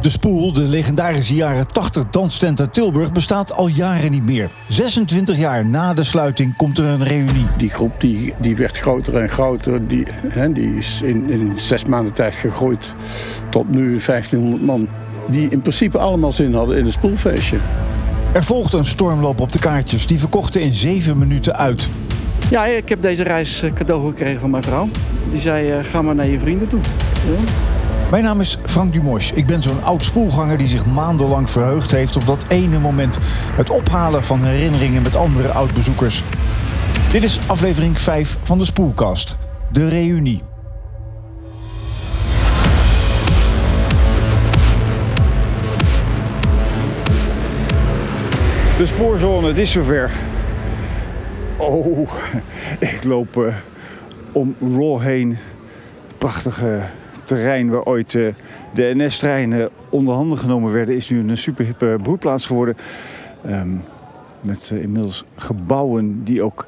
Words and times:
De 0.00 0.10
Spoel, 0.10 0.52
de 0.52 0.60
legendarische 0.60 1.34
jaren 1.34 1.66
80 1.66 2.04
danstent 2.10 2.60
uit 2.60 2.72
Tilburg, 2.72 3.12
bestaat 3.12 3.52
al 3.52 3.68
jaren 3.68 4.10
niet 4.10 4.24
meer. 4.24 4.50
26 4.68 5.38
jaar 5.38 5.66
na 5.66 5.94
de 5.94 6.02
sluiting 6.02 6.56
komt 6.56 6.78
er 6.78 6.84
een 6.84 7.04
reunie. 7.04 7.46
Die 7.56 7.70
groep 7.70 8.00
die, 8.00 8.34
die 8.40 8.56
werd 8.56 8.78
groter 8.78 9.16
en 9.16 9.28
groter. 9.28 9.88
Die, 9.88 10.06
hè, 10.28 10.52
die 10.52 10.76
is 10.76 11.02
in, 11.02 11.30
in 11.30 11.52
zes 11.54 11.84
maanden 11.84 12.12
tijd 12.12 12.34
gegroeid 12.34 12.92
tot 13.48 13.68
nu 13.68 14.00
1500 14.06 14.62
man. 14.62 14.88
Die 15.26 15.48
in 15.48 15.60
principe 15.60 15.98
allemaal 15.98 16.32
zin 16.32 16.54
hadden 16.54 16.78
in 16.78 16.84
een 16.84 16.92
spoelfeestje. 16.92 17.56
Er 18.32 18.44
volgde 18.44 18.78
een 18.78 18.84
stormloop 18.84 19.40
op 19.40 19.52
de 19.52 19.58
kaartjes. 19.58 20.06
Die 20.06 20.18
verkochten 20.18 20.60
in 20.60 20.72
7 20.72 21.18
minuten 21.18 21.56
uit. 21.56 21.88
Ja, 22.50 22.66
ik 22.66 22.88
heb 22.88 23.02
deze 23.02 23.22
reis 23.22 23.62
eh, 23.62 23.72
cadeau 23.72 24.08
gekregen 24.08 24.40
van 24.40 24.50
mijn 24.50 24.62
vrouw. 24.62 24.88
Die 25.30 25.40
zei, 25.40 25.70
eh, 25.70 25.84
ga 25.84 26.02
maar 26.02 26.14
naar 26.14 26.28
je 26.28 26.38
vrienden 26.38 26.68
toe. 26.68 26.80
Ja. 27.26 27.76
Mijn 28.10 28.24
naam 28.24 28.40
is 28.40 28.58
Frank 28.64 28.92
Dumosch. 28.92 29.32
Ik 29.32 29.46
ben 29.46 29.62
zo'n 29.62 29.82
oud 29.82 30.04
spoelganger 30.04 30.58
die 30.58 30.68
zich 30.68 30.86
maandenlang 30.86 31.50
verheugd 31.50 31.90
heeft 31.90 32.16
op 32.16 32.26
dat 32.26 32.44
ene 32.48 32.78
moment. 32.78 33.18
Het 33.54 33.70
ophalen 33.70 34.24
van 34.24 34.44
herinneringen 34.44 35.02
met 35.02 35.16
andere 35.16 35.52
oud-bezoekers. 35.52 36.24
Dit 37.10 37.22
is 37.22 37.40
aflevering 37.46 37.98
5 37.98 38.38
van 38.42 38.58
de 38.58 38.64
Spoelkast. 38.64 39.38
De 39.72 39.88
reunie. 39.88 40.42
De 48.76 48.86
spoorzone, 48.86 49.46
het 49.46 49.58
is 49.58 49.70
zover. 49.70 50.10
Oh, 51.56 52.10
ik 52.78 53.04
loop 53.04 53.36
eh, 53.36 53.54
om 54.32 54.56
Raw 54.60 55.00
heen. 55.00 55.38
Prachtige 56.18 56.88
terrein 57.28 57.70
waar 57.70 57.82
ooit 57.82 58.14
eh, 58.14 58.26
de 58.74 58.92
NS-treinen 58.94 59.70
onder 59.88 60.14
handen 60.14 60.38
genomen 60.38 60.72
werden... 60.72 60.96
is 60.96 61.10
nu 61.10 61.18
een 61.18 61.36
superhippe 61.36 61.96
broedplaats 62.02 62.46
geworden. 62.46 62.76
Ehm, 63.44 63.68
met 64.40 64.70
eh, 64.72 64.82
inmiddels 64.82 65.24
gebouwen 65.36 66.24
die 66.24 66.42
ook 66.42 66.66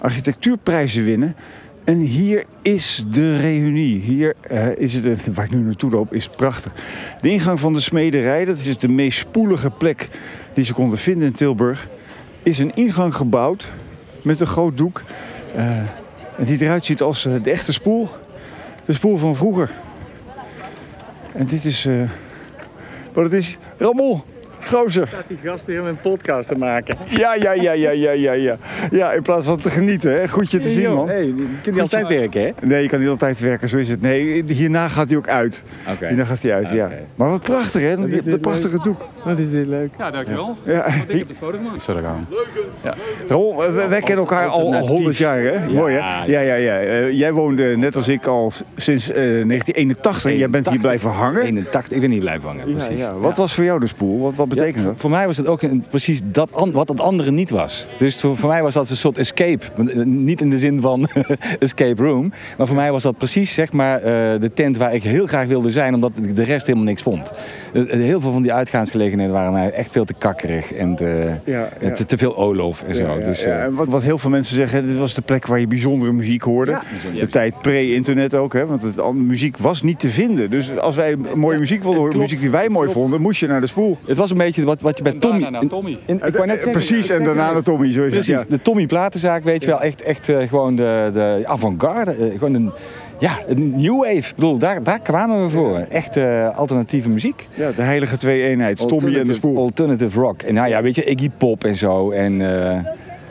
architectuurprijzen 0.00 1.04
winnen. 1.04 1.36
En 1.84 1.98
hier 1.98 2.44
is 2.62 3.04
de 3.10 3.36
reunie. 3.36 4.00
Hier 4.00 4.34
eh, 4.40 4.76
is 4.76 4.94
het, 4.94 5.34
waar 5.34 5.44
ik 5.44 5.50
nu 5.50 5.58
naartoe 5.58 5.90
loop, 5.90 6.12
is 6.12 6.28
prachtig. 6.28 6.72
De 7.20 7.30
ingang 7.30 7.60
van 7.60 7.72
de 7.72 7.80
smederij, 7.80 8.44
dat 8.44 8.58
is 8.58 8.78
de 8.78 8.88
meest 8.88 9.18
spoelige 9.18 9.70
plek 9.70 10.08
die 10.54 10.64
ze 10.64 10.74
konden 10.74 10.98
vinden 10.98 11.26
in 11.26 11.34
Tilburg. 11.34 11.88
Is 12.42 12.58
een 12.58 12.74
ingang 12.74 13.14
gebouwd 13.14 13.72
met 14.22 14.40
een 14.40 14.46
groot 14.46 14.76
doek. 14.76 15.02
en 16.36 16.44
die 16.44 16.62
eruit 16.62 16.84
ziet 16.84 17.02
als 17.02 17.22
de 17.22 17.50
echte 17.50 17.72
spoel. 17.72 18.08
De 18.84 18.92
spoel 18.92 19.16
van 19.16 19.36
vroeger. 19.36 19.70
En 21.38 21.46
dit 21.46 21.64
is. 21.64 21.86
eh, 21.86 22.10
wat 23.12 23.24
het 23.24 23.32
is. 23.32 23.56
Ramon, 23.76 24.22
gozer. 24.64 25.06
Gaat 25.08 25.24
die 25.28 25.38
gast 25.44 25.66
hier 25.66 25.84
een 25.84 26.00
podcast 26.00 26.48
te 26.48 26.54
maken? 26.56 26.96
Ja, 27.08 27.34
ja, 27.34 27.52
ja, 27.52 27.72
ja, 27.72 27.90
ja, 27.90 28.10
ja, 28.10 28.32
ja. 28.32 28.56
Ja, 28.90 29.12
in 29.12 29.22
plaats 29.22 29.46
van 29.46 29.60
te 29.60 29.70
genieten, 29.70 30.12
hè. 30.12 30.28
Goed 30.28 30.50
je 30.50 30.58
te 30.58 30.70
zien, 30.70 30.94
man. 30.94 31.08
Hey, 31.08 31.24
je 31.26 31.46
kunt 31.62 31.74
niet 31.74 31.80
altijd 31.82 32.08
werken, 32.08 32.40
hè? 32.42 32.50
Nee, 32.62 32.82
je 32.82 32.88
kan 32.88 33.00
niet 33.00 33.08
altijd 33.08 33.40
werken, 33.40 33.68
zo 33.68 33.76
is 33.76 33.88
het. 33.88 34.00
Nee, 34.00 34.44
hierna 34.46 34.88
gaat 34.88 35.08
hij 35.08 35.18
ook 35.18 35.28
uit. 35.28 35.62
Oké. 35.92 36.06
Hierna 36.06 36.24
gaat 36.24 36.42
hij 36.42 36.54
uit, 36.54 36.70
ja. 36.70 36.90
Maar 37.14 37.30
wat 37.30 37.42
prachtig, 37.42 37.82
hè? 37.82 37.96
Dat 38.24 38.40
prachtige 38.40 38.78
doek. 38.82 39.00
Wat 39.24 39.38
is 39.38 39.50
dit 39.50 39.66
leuk. 39.66 39.90
Ja, 39.98 40.10
dankjewel. 40.10 40.56
Ja. 40.64 40.82
Want 40.82 41.10
ik 41.10 41.18
heb 41.18 41.28
de 41.28 41.34
foto 41.34 41.56
gemaakt. 41.56 41.86
We 41.86 41.92
gaan? 42.02 42.26
Ron, 43.28 43.56
wij, 43.56 43.88
wij 43.88 44.00
kennen 44.00 44.18
elkaar 44.24 44.46
al. 44.46 44.76
100 44.86 45.16
jaar, 45.16 45.40
hè? 45.40 45.68
Mooi, 45.72 45.94
hè? 45.94 45.98
Ja, 45.98 46.24
ja. 46.26 46.40
ja, 46.40 46.54
ja. 46.54 46.78
Eh, 46.78 47.12
jij 47.12 47.32
woonde 47.32 47.76
net 47.76 47.96
als 47.96 48.08
ik 48.08 48.26
al 48.26 48.52
sinds 48.76 49.08
eh, 49.08 49.14
1981. 49.14 50.32
Jij 50.38 50.50
bent 50.50 50.68
hier 50.70 50.78
blijven 50.78 51.10
hangen. 51.10 51.42
81, 51.42 51.92
ik 51.92 52.00
ben 52.00 52.10
hier 52.10 52.20
blijven 52.20 52.48
hangen, 52.48 52.68
Ja, 52.68 52.74
precies. 52.74 53.00
ja. 53.00 53.14
Wat 53.18 53.36
was 53.36 53.54
voor 53.54 53.64
jou 53.64 53.80
de 53.80 53.86
spoel? 53.86 54.20
Wat, 54.20 54.34
wat 54.34 54.47
betekent 54.48 54.84
dat? 54.84 54.94
Voor 54.96 55.10
mij 55.10 55.26
was 55.26 55.36
het 55.36 55.46
ook 55.46 55.62
een, 55.62 55.84
precies 55.90 56.20
dat 56.24 56.52
an- 56.54 56.72
wat 56.72 56.88
het 56.88 57.00
andere 57.00 57.30
niet 57.30 57.50
was. 57.50 57.88
Dus 57.98 58.20
voor, 58.20 58.36
voor 58.36 58.48
mij 58.48 58.62
was 58.62 58.74
dat 58.74 58.90
een 58.90 58.96
soort 58.96 59.18
escape. 59.18 59.64
Eh, 59.76 60.04
Niet 60.04 60.40
in 60.40 60.50
de 60.50 60.58
zin 60.58 60.80
van 60.80 61.08
escape 61.58 62.02
room. 62.02 62.32
Maar 62.58 62.66
voor 62.66 62.76
mij 62.76 62.92
was 62.92 63.02
dat 63.02 63.16
precies 63.18 63.54
zeg 63.54 63.72
maar, 63.72 63.96
eh, 63.96 64.02
de 64.40 64.50
tent 64.54 64.76
waar 64.76 64.94
ik 64.94 65.02
heel 65.02 65.26
graag 65.26 65.46
wilde 65.46 65.70
zijn. 65.70 65.94
Omdat 65.94 66.12
ik 66.22 66.36
de 66.36 66.42
rest 66.44 66.66
helemaal 66.66 66.86
niks 66.88 67.02
vond. 67.02 67.32
Eh, 67.72 67.82
Heel 67.90 68.20
veel 68.20 68.32
van 68.32 68.42
die 68.42 68.52
uitgaansgelegenheden 68.52 69.32
waren 69.32 69.52
mij 69.52 69.70
echt 69.70 69.90
veel 69.90 70.04
te 70.04 70.14
kakkerig. 70.18 70.72
En 70.72 70.94
te, 70.94 71.38
Ja, 71.44 71.68
ja. 71.80 71.90
te, 71.92 72.04
te 72.04 72.18
veel 72.18 72.36
olof 72.36 72.82
en 72.82 72.94
zo. 72.94 73.02
Ja, 73.02 73.14
ja, 73.14 73.24
dus, 73.24 73.40
ja. 73.42 73.46
eh, 73.46 73.62
En 73.62 73.74
wat, 73.74 73.88
wat 73.88 74.02
heel 74.02 74.18
veel 74.18 74.30
mensen 74.30 74.54
zeggen, 74.54 74.86
dit 74.86 74.96
was 74.96 75.14
de 75.14 75.22
plek 75.22 75.46
waar 75.46 75.60
je 75.60 75.66
bijzondere 75.66 76.12
muziek 76.12 76.42
hoorde. 76.42 76.70
Ja. 76.70 76.82
De 77.20 77.26
tijd 77.26 77.58
pre-internet 77.62 78.34
ook, 78.34 78.52
hè? 78.52 78.66
want 78.66 78.82
het, 78.82 79.12
muziek 79.14 79.56
was 79.58 79.82
niet 79.82 79.98
te 79.98 80.08
vinden. 80.08 80.50
Dus 80.50 80.76
als 80.78 80.96
wij 80.96 81.16
mooie 81.34 81.58
muziek 81.58 81.82
wilden 81.82 82.00
horen, 82.00 82.18
muziek 82.18 82.40
die 82.40 82.50
wij 82.50 82.68
mooi 82.68 82.84
klopt. 82.88 82.92
vonden, 83.00 83.20
moest 83.20 83.40
je 83.40 83.46
naar 83.46 83.60
de 83.60 83.66
spoel. 83.66 83.98
Het 84.06 84.16
was 84.16 84.30
een 84.30 84.36
beetje 84.38 84.64
wat, 84.64 84.80
wat 84.80 84.96
je 84.96 85.02
bij 85.02 85.12
Tommy... 85.12 85.40
daarna 85.40 85.58
naar 85.60 85.68
Tommy. 85.68 85.98
in- 86.06 86.14
ik 86.14 86.20
wou 86.20 86.32
net 86.32 86.42
Eh, 86.56 86.62
zeggen, 86.62 86.70
Precies, 86.72 87.08
en 87.10 87.24
daarna 87.24 87.54
de 87.54 87.62
Tommy, 87.62 87.92
zo 87.92 88.04
is 88.04 88.10
Precies, 88.12 88.34
het. 88.34 88.50
de 88.50 88.62
Tommy 88.62 88.86
Platenzaak, 88.86 89.44
weet 89.44 89.60
je 89.60 89.66
wel, 89.66 89.80
echt, 89.80 90.02
echt 90.02 90.28
eh, 90.28 90.48
gewoon 90.48 90.76
de, 90.76 91.10
de 91.12 91.42
avant-garde. 91.44 92.10
eh, 92.10 92.30
gewoon 92.32 92.54
een, 92.54 92.70
ja, 93.18 93.38
een 93.46 93.72
new 93.76 93.96
wave. 93.96 94.16
Ik 94.16 94.32
bedoel, 94.34 94.58
daar, 94.58 94.82
daar 94.82 95.00
kwamen 95.00 95.42
we 95.42 95.48
voor. 95.48 95.78
Echt 95.88 96.16
eh, 96.16 96.56
alternatieve 96.58 97.08
muziek. 97.08 97.48
Ja. 97.54 97.66
ja, 97.66 97.72
de 97.76 97.82
heilige 97.82 98.18
twee-eenheid, 98.18 98.88
Tommy 98.88 99.16
en 99.16 99.24
de 99.24 99.32
spoel. 99.32 99.56
Alternative 99.56 100.20
rock. 100.20 100.42
En 100.42 100.54
nou 100.54 100.68
ja, 100.68 100.82
weet 100.82 100.94
je, 100.94 101.04
Iggy 101.04 101.30
Pop 101.38 101.64
en 101.64 101.76
zo. 101.76 102.10
En 102.10 102.40
eh, 102.72 102.78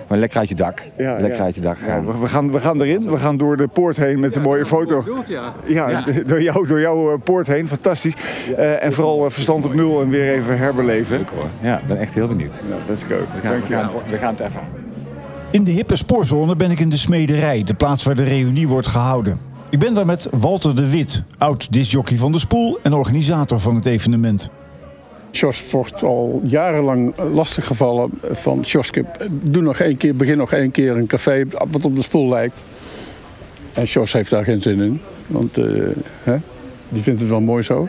maar 0.08 0.18
lekker 0.18 0.40
uit 0.40 0.50
je 0.50 0.56
dak. 0.56 0.86
Ja, 0.98 1.12
lekker 1.12 1.38
ja. 1.40 1.44
uit 1.44 1.56
je 1.56 1.62
dak 1.62 1.78
Ja, 1.80 1.86
gaan. 1.86 2.06
we, 2.06 2.18
we 2.18 2.28
gaan, 2.28 2.52
we 2.52 2.60
gaan 2.60 2.82
erin, 2.82 3.10
we 3.12 3.18
gaan 3.18 3.38
door 3.38 3.58
de 3.58 3.68
poort 3.68 3.98
heen 3.98 4.20
met 4.20 4.36
een 4.36 4.42
mooie 4.42 4.66
foto. 4.66 4.98
Bedoeld, 4.98 5.28
ja. 5.28 5.54
Ja, 5.66 6.06
door, 6.26 6.42
jou, 6.42 6.68
door 6.68 6.80
jouw 6.80 7.12
eh, 7.14 7.20
poort 7.24 7.48
heen, 7.48 7.68
fantastisch. 7.68 8.14
Eh, 8.58 8.84
en 8.84 8.94
vooral 8.94 9.26
eh, 9.26 9.32
verstand 9.32 9.66
op 9.66 9.74
nul 9.74 10.02
en 10.02 10.10
weer 10.10 10.32
even 10.32 10.58
herbeleven. 10.58 11.18
Leuk 11.18 11.30
hoor. 11.30 11.46
Ja, 11.62 11.80
ik 11.80 11.88
ben 11.88 12.00
echt 12.00 12.14
heel 12.14 12.28
benieuwd. 12.28 12.56
Ja, 12.70 12.76
let's 12.88 13.04
go. 13.04 13.08
We 13.08 13.24
gaan, 13.42 13.42
we 13.42 13.58
Dankjewel. 13.58 13.82
gaan, 13.82 13.92
we 14.10 14.18
gaan 14.18 14.34
het 14.36 14.40
even 14.40 14.60
aan. 14.60 14.68
In 15.52 15.64
de 15.64 15.72
hippe 15.72 15.96
spoorzone 15.96 16.56
ben 16.56 16.72
ik 16.72 16.80
in 16.80 16.90
de 16.90 16.98
smederij, 16.98 17.64
de 17.64 17.74
plaats 17.74 18.04
waar 18.04 18.16
de 18.16 18.24
reunie 18.24 18.68
wordt 18.68 18.88
gehouden. 18.88 19.38
Ik 19.70 19.80
ben 19.80 19.94
daar 19.94 20.06
met 20.06 20.30
Walter 20.32 20.76
de 20.76 20.90
Wit, 20.90 21.24
oud 21.38 21.72
disjockey 21.74 22.18
van 22.18 22.32
de 22.32 22.40
Spoel 22.40 22.80
en 22.84 22.94
organisator 22.94 23.60
van 23.60 23.76
het 23.76 23.86
evenement. 23.86 24.50
Jos 25.32 25.72
wordt 25.72 26.04
al 26.04 26.42
jarenlang 26.44 27.14
lastiggevallen 27.34 28.10
van 28.32 28.60
Joske, 28.60 29.06
doe 29.30 29.62
nog 29.62 29.80
één 29.80 29.98
keer, 29.98 30.16
begin 30.16 30.38
nog 30.38 30.54
één 30.54 30.72
keer 30.72 30.98
een 30.98 31.08
café 31.08 31.44
wat 31.70 31.86
op 31.86 31.96
de 31.96 32.02
spoel 32.02 32.30
lijkt. 32.30 32.64
En 33.74 33.84
Jos 33.84 34.14
heeft 34.14 34.30
daar 34.30 34.44
geen 34.44 34.62
zin 34.62 34.80
in, 34.80 35.02
want 35.28 35.58
eh, 35.58 35.66
hè, 36.24 36.36
die 36.90 37.02
vindt 37.02 37.20
het 37.20 37.30
wel 37.30 37.42
mooi 37.42 37.64
zo. 37.64 37.88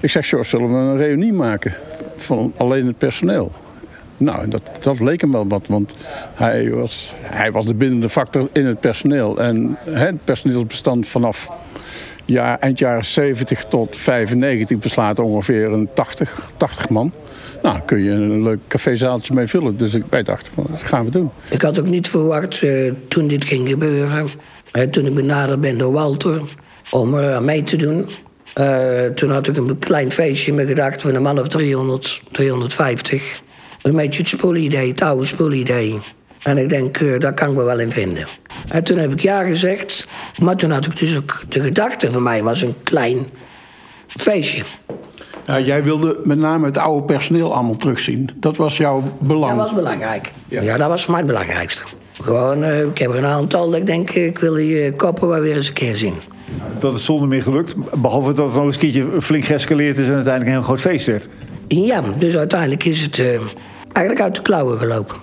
Ik 0.00 0.10
zeg, 0.10 0.30
Jos, 0.30 0.48
zullen 0.48 0.68
we 0.68 0.74
een 0.74 0.96
reunie 0.96 1.32
maken 1.32 1.74
van 2.16 2.52
alleen 2.56 2.86
het 2.86 2.98
personeel? 2.98 3.52
Nou, 4.16 4.48
dat, 4.48 4.70
dat 4.80 5.00
leek 5.00 5.20
hem 5.20 5.32
wel 5.32 5.48
wat, 5.48 5.66
want 5.66 5.94
hij 6.34 6.70
was, 6.70 7.14
hij 7.20 7.52
was 7.52 7.66
de 7.66 7.74
bindende 7.74 8.08
factor 8.08 8.48
in 8.52 8.66
het 8.66 8.80
personeel. 8.80 9.38
En 9.38 9.78
hè, 9.84 10.06
het 10.06 10.24
personeelsbestand 10.24 11.06
vanaf 11.06 11.50
ja, 12.26 12.60
eind 12.60 12.78
jaren 12.78 13.04
70 13.04 13.64
tot 13.64 13.96
95 13.96 14.78
beslaat 14.78 15.18
ongeveer 15.18 15.72
een 15.72 15.88
80, 15.94 16.48
80 16.56 16.88
man. 16.88 17.12
Nou, 17.62 17.80
kun 17.86 18.02
je 18.02 18.10
een 18.10 18.42
leuk 18.42 18.58
cafézaaltje 18.68 19.34
mee 19.34 19.46
vullen. 19.46 19.76
Dus 19.76 19.94
ik- 19.94 20.24
dachten, 20.24 20.52
dat 20.70 20.82
gaan 20.82 21.04
we 21.04 21.10
doen. 21.10 21.30
Ik 21.50 21.62
had 21.62 21.78
ook 21.80 21.86
niet 21.86 22.08
verwacht 22.08 22.62
eh, 22.62 22.92
toen 23.08 23.28
dit 23.28 23.44
ging 23.44 23.68
gebeuren. 23.68 24.28
eh, 24.72 24.82
toen 24.82 25.06
ik 25.06 25.14
benaderd 25.14 25.60
ben 25.60 25.78
door 25.78 25.92
Walter 25.92 26.42
om 26.90 27.14
er 27.14 27.34
aan 27.34 27.44
mee 27.44 27.62
te 27.62 27.76
doen. 27.76 28.06
Eh, 28.54 29.04
toen 29.04 29.30
had 29.30 29.46
ik 29.48 29.56
een 29.56 29.78
klein 29.78 30.12
feestje 30.12 30.52
me 30.52 30.66
gedacht 30.66 31.02
van 31.02 31.14
een 31.14 31.22
man 31.22 31.38
of 31.40 31.48
300, 31.48 32.22
350. 32.32 33.40
Een 33.82 33.96
beetje 33.96 34.18
het 34.20 34.28
spoelidee, 34.28 34.88
het 34.88 35.00
oude 35.02 35.26
spoelidee. 35.26 35.98
En 36.42 36.58
ik 36.58 36.68
denk, 36.68 36.96
eh, 36.96 37.18
daar 37.18 37.34
kan 37.34 37.50
ik 37.50 37.56
me 37.56 37.62
wel 37.62 37.80
in 37.80 37.92
vinden. 37.92 38.26
En 38.68 38.84
toen 38.84 38.96
heb 38.98 39.12
ik 39.12 39.20
ja 39.20 39.42
gezegd. 39.42 40.06
Maar 40.42 40.56
toen 40.56 40.70
had 40.70 40.86
ik 40.86 40.96
dus 40.98 41.16
ook 41.16 41.42
de 41.48 41.60
gedachte 41.60 42.12
van 42.12 42.22
mij 42.22 42.42
was 42.42 42.62
een 42.62 42.74
klein 42.82 43.26
feestje. 44.06 44.62
Ja, 45.46 45.60
jij 45.60 45.82
wilde 45.82 46.18
met 46.24 46.38
name 46.38 46.66
het 46.66 46.78
oude 46.78 47.06
personeel 47.06 47.54
allemaal 47.54 47.76
terugzien. 47.76 48.30
Dat 48.36 48.56
was 48.56 48.76
jouw 48.76 49.02
belang. 49.18 49.56
Dat 49.56 49.64
was 49.64 49.74
belangrijk. 49.74 50.32
Ja, 50.48 50.76
dat 50.76 50.88
was 50.88 51.02
voor 51.02 51.12
mij 51.12 51.20
het 51.22 51.30
belangrijkste. 51.30 51.84
Gewoon, 52.20 52.62
eh, 52.62 52.82
ik 52.82 52.98
heb 52.98 53.10
er 53.10 53.16
een 53.16 53.26
aantal 53.26 53.70
dat 53.70 53.80
ik 53.80 53.86
denk, 53.86 54.10
eh, 54.10 54.26
ik 54.26 54.38
wil 54.38 54.54
die 54.54 54.92
koppen 54.92 55.28
wel 55.28 55.40
weer 55.40 55.56
eens 55.56 55.68
een 55.68 55.74
keer 55.74 55.96
zien. 55.96 56.14
Dat 56.78 56.96
is 56.96 57.04
zonder 57.04 57.28
meer 57.28 57.42
gelukt. 57.42 57.74
Behalve 58.00 58.32
dat 58.32 58.46
het 58.46 58.54
nog 58.54 58.64
eens 58.64 58.74
een 58.74 58.80
keertje 58.80 59.22
flink 59.22 59.44
geëscaleerd 59.44 59.98
is 59.98 60.06
en 60.06 60.14
uiteindelijk 60.14 60.46
een 60.46 60.56
heel 60.56 60.66
groot 60.66 60.80
feest 60.80 61.06
werd. 61.06 61.28
Ja, 61.68 62.02
dus 62.18 62.36
uiteindelijk 62.36 62.84
is 62.84 63.00
het 63.00 63.18
eh, 63.18 63.40
eigenlijk 63.92 64.20
uit 64.20 64.34
de 64.34 64.42
klauwen 64.42 64.78
gelopen. 64.78 65.16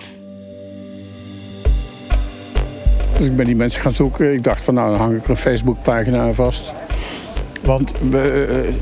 Dus 3.18 3.26
ik 3.26 3.36
ben 3.36 3.46
die 3.46 3.56
mensen 3.56 3.82
gaan 3.82 3.92
zoeken. 3.92 4.32
Ik 4.32 4.44
dacht 4.44 4.62
van 4.62 4.74
nou, 4.74 4.90
dan 4.90 4.98
hang 4.98 5.16
ik 5.16 5.24
er 5.24 5.30
een 5.30 5.36
Facebookpagina 5.36 6.22
aan 6.22 6.34
vast. 6.34 6.74
Want 7.64 7.92
uh, 8.12 8.20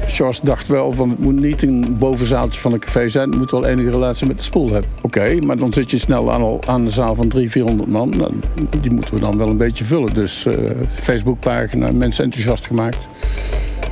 George 0.07 0.41
dacht 0.43 0.69
wel 0.69 0.93
van 0.93 1.11
het 1.11 1.19
moet 1.19 1.41
niet 1.41 1.63
een 1.63 1.97
bovenzaaltje 1.99 2.61
van 2.61 2.73
een 2.73 2.79
café 2.79 3.09
zijn. 3.09 3.29
Het 3.29 3.39
moet 3.39 3.51
wel 3.51 3.65
enige 3.65 3.91
relatie 3.91 4.27
met 4.27 4.37
de 4.37 4.43
spoel 4.43 4.71
hebben. 4.71 4.91
Oké, 5.03 5.39
maar 5.47 5.57
dan 5.57 5.73
zit 5.73 5.91
je 5.91 5.99
snel 5.99 6.33
aan, 6.33 6.59
aan 6.67 6.85
een 6.85 6.91
zaal 6.91 7.15
van 7.15 7.29
300, 7.29 7.53
400 7.53 7.91
man. 7.91 8.09
Nou, 8.09 8.33
die 8.81 8.91
moeten 8.91 9.15
we 9.15 9.21
dan 9.21 9.37
wel 9.37 9.49
een 9.49 9.57
beetje 9.57 9.85
vullen. 9.85 10.13
Dus 10.13 10.45
uh, 10.45 10.55
Facebookpagina, 10.89 11.93
mensen 11.93 12.25
enthousiast 12.25 12.67
gemaakt. 12.67 13.09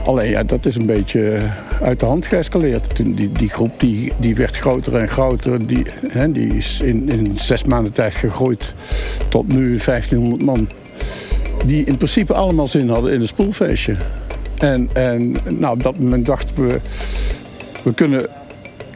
Alleen 0.05 0.31
ja, 0.31 0.43
dat 0.43 0.67
is 0.67 0.77
een 0.77 0.87
beetje 0.87 1.39
uit 1.83 2.01
de 2.01 2.07
hand 2.07 2.27
geëscaleerd. 2.27 2.95
Toen 2.95 3.13
die, 3.13 3.33
die 3.33 3.49
groep 3.49 3.81
die, 3.81 4.13
die 4.17 4.35
werd 4.35 4.57
groter 4.57 4.97
en 4.97 5.09
groter. 5.09 5.67
Die, 5.67 5.87
hè, 6.09 6.33
die 6.33 6.57
is 6.57 6.81
in, 6.81 7.09
in 7.09 7.37
zes 7.37 7.65
maanden 7.65 7.93
tijd 7.93 8.15
gegroeid 8.15 8.75
tot 9.29 9.49
nu 9.49 9.79
1500 9.79 10.43
man. 10.43 10.69
Die 11.67 11.85
in 11.85 11.97
principe 11.97 12.35
allemaal 12.35 12.67
zin 12.67 12.89
hadden 12.89 13.13
in 13.13 13.21
een 13.21 13.29
spoelfeestje. 13.29 13.97
En, 14.59 14.89
en 14.93 15.37
nou, 15.49 15.77
op 15.77 15.83
dat 15.83 15.99
moment 15.99 16.27
dachten 16.27 16.69
we, 16.69 16.81
we 17.83 17.95
kunnen 17.95 18.27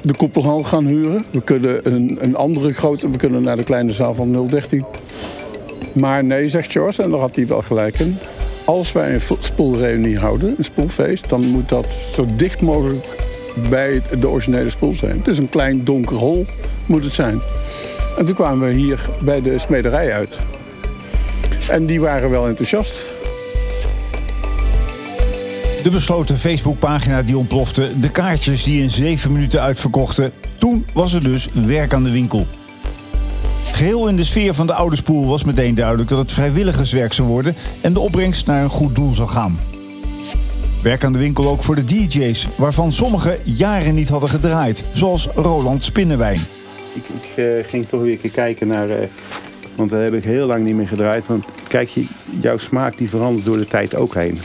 de 0.02 0.14
koepelhal 0.14 0.62
gaan 0.62 0.86
huren. 0.86 1.24
We 1.30 1.42
kunnen 1.42 1.92
een, 1.92 2.18
een 2.20 2.36
andere 2.36 2.72
grote, 2.72 3.10
we 3.10 3.16
kunnen 3.16 3.42
naar 3.42 3.56
de 3.56 3.62
kleine 3.62 3.92
zaal 3.92 4.14
van 4.14 4.48
013. 4.48 4.84
Maar 5.92 6.24
nee, 6.24 6.48
zegt 6.48 6.72
George, 6.72 7.02
en 7.02 7.10
daar 7.10 7.20
had 7.20 7.36
hij 7.36 7.46
wel 7.46 7.62
gelijk 7.62 7.98
in. 7.98 8.18
Als 8.64 8.92
wij 8.92 9.14
een 9.14 9.20
spoelreunie 9.38 10.18
houden, 10.18 10.54
een 10.58 10.64
spoelfeest, 10.64 11.28
dan 11.28 11.46
moet 11.46 11.68
dat 11.68 11.86
zo 12.14 12.26
dicht 12.36 12.60
mogelijk 12.60 13.06
bij 13.70 14.02
de 14.20 14.28
originele 14.28 14.70
spoel 14.70 14.92
zijn. 14.92 15.18
Het 15.18 15.28
is 15.28 15.38
een 15.38 15.48
klein 15.48 15.84
donker 15.84 16.16
hol, 16.16 16.46
moet 16.86 17.04
het 17.04 17.12
zijn. 17.12 17.40
En 18.18 18.24
toen 18.24 18.34
kwamen 18.34 18.68
we 18.68 18.74
hier 18.74 19.00
bij 19.20 19.42
de 19.42 19.58
smederij 19.58 20.12
uit. 20.12 20.38
En 21.68 21.86
die 21.86 22.00
waren 22.00 22.30
wel 22.30 22.46
enthousiast. 22.48 23.00
De 25.82 25.90
besloten 25.90 26.38
Facebookpagina 26.38 27.22
die 27.22 27.38
ontplofte, 27.38 27.98
de 27.98 28.10
kaartjes 28.10 28.64
die 28.64 28.82
in 28.82 28.90
zeven 28.90 29.32
minuten 29.32 29.60
uitverkochten. 29.60 30.32
Toen 30.58 30.86
was 30.92 31.12
er 31.12 31.22
dus 31.22 31.48
werk 31.52 31.94
aan 31.94 32.04
de 32.04 32.10
winkel. 32.10 32.46
Geheel 33.74 34.08
in 34.08 34.16
de 34.16 34.24
sfeer 34.24 34.54
van 34.54 34.66
de 34.66 34.72
oude 34.72 34.96
spoel 34.96 35.26
was 35.26 35.44
meteen 35.44 35.74
duidelijk 35.74 36.08
dat 36.08 36.18
het 36.18 36.32
vrijwilligerswerk 36.32 37.12
zou 37.12 37.28
worden 37.28 37.54
en 37.80 37.92
de 37.92 38.00
opbrengst 38.00 38.46
naar 38.46 38.62
een 38.62 38.70
goed 38.70 38.94
doel 38.94 39.14
zou 39.14 39.28
gaan. 39.28 39.58
Werk 40.82 41.04
aan 41.04 41.12
de 41.12 41.18
winkel 41.18 41.48
ook 41.48 41.62
voor 41.62 41.74
de 41.74 41.84
DJ's, 41.84 42.48
waarvan 42.56 42.92
sommigen 42.92 43.38
jaren 43.42 43.94
niet 43.94 44.08
hadden 44.08 44.28
gedraaid, 44.28 44.84
zoals 44.92 45.26
Roland 45.26 45.84
Spinnenwijn. 45.84 46.40
Ik, 46.92 47.02
ik 47.08 47.44
uh, 47.44 47.64
ging 47.66 47.88
toch 47.88 48.00
weer 48.00 48.18
kijken 48.32 48.66
naar. 48.66 48.88
Uh, 48.88 48.96
want 49.74 49.90
daar 49.90 50.02
heb 50.02 50.14
ik 50.14 50.24
heel 50.24 50.46
lang 50.46 50.64
niet 50.64 50.74
meer 50.74 50.88
gedraaid. 50.88 51.26
Want 51.26 51.44
kijk, 51.68 51.88
je, 51.88 52.06
jouw 52.40 52.56
smaak 52.56 52.98
die 52.98 53.08
verandert 53.08 53.44
door 53.44 53.56
de 53.56 53.66
tijd 53.66 53.94
ook 53.94 54.14
heen. 54.14 54.38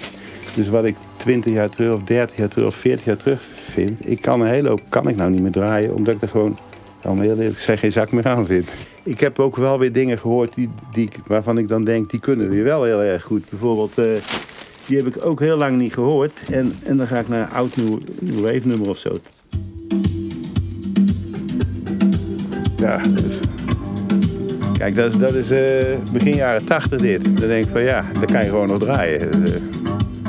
Dus 0.55 0.67
wat 0.67 0.85
ik 0.85 0.95
20 1.17 1.53
jaar 1.53 1.69
terug, 1.69 1.93
of 1.93 2.03
30 2.03 2.37
jaar 2.37 2.47
terug, 2.47 2.67
of 2.67 2.75
40 2.75 3.05
jaar 3.05 3.17
terug 3.17 3.41
vind, 3.71 4.09
ik 4.09 4.21
kan 4.21 4.41
een 4.41 4.47
hele 4.47 4.69
hoop 4.69 4.81
kan 4.89 5.09
ik 5.09 5.15
nou 5.15 5.31
niet 5.31 5.41
meer 5.41 5.51
draaien, 5.51 5.95
omdat 5.95 6.15
ik 6.15 6.21
er 6.21 6.27
gewoon, 6.27 6.57
heel 7.01 7.39
eerlijk 7.39 7.79
geen 7.79 7.91
zak 7.91 8.11
meer 8.11 8.27
aan 8.27 8.45
vind. 8.45 8.69
Ik 9.09 9.19
heb 9.19 9.39
ook 9.39 9.55
wel 9.55 9.79
weer 9.79 9.91
dingen 9.91 10.19
gehoord 10.19 10.53
die, 10.55 10.69
die, 10.91 11.09
waarvan 11.27 11.57
ik 11.57 11.67
dan 11.67 11.83
denk, 11.83 12.09
die 12.09 12.19
kunnen 12.19 12.49
weer 12.49 12.63
wel 12.63 12.83
heel 12.83 13.01
erg 13.01 13.23
goed. 13.23 13.49
Bijvoorbeeld, 13.49 13.99
uh, 13.99 14.05
die 14.85 14.97
heb 14.97 15.07
ik 15.07 15.25
ook 15.25 15.39
heel 15.39 15.57
lang 15.57 15.77
niet 15.77 15.93
gehoord. 15.93 16.33
En, 16.51 16.73
en 16.83 16.97
dan 16.97 17.07
ga 17.07 17.19
ik 17.19 17.27
naar 17.27 17.41
een 17.41 17.55
oud 17.55 17.75
nieuw, 17.75 17.97
nieuw 18.19 18.41
wave 18.41 18.61
nummer 18.63 18.89
of 18.89 18.97
zo. 18.97 19.11
Ja, 22.77 22.97
dus, 22.97 23.41
kijk, 24.77 24.95
dat 24.95 25.13
is, 25.13 25.19
dat 25.19 25.33
is 25.33 25.51
uh, 25.51 26.11
begin 26.13 26.35
jaren 26.35 26.65
80 26.65 27.01
dit. 27.01 27.23
Dan 27.23 27.47
denk 27.47 27.65
ik 27.65 27.71
van 27.71 27.81
ja, 27.81 28.05
dan 28.13 28.25
kan 28.25 28.43
je 28.43 28.49
gewoon 28.49 28.67
nog 28.67 28.79
draaien. 28.79 29.45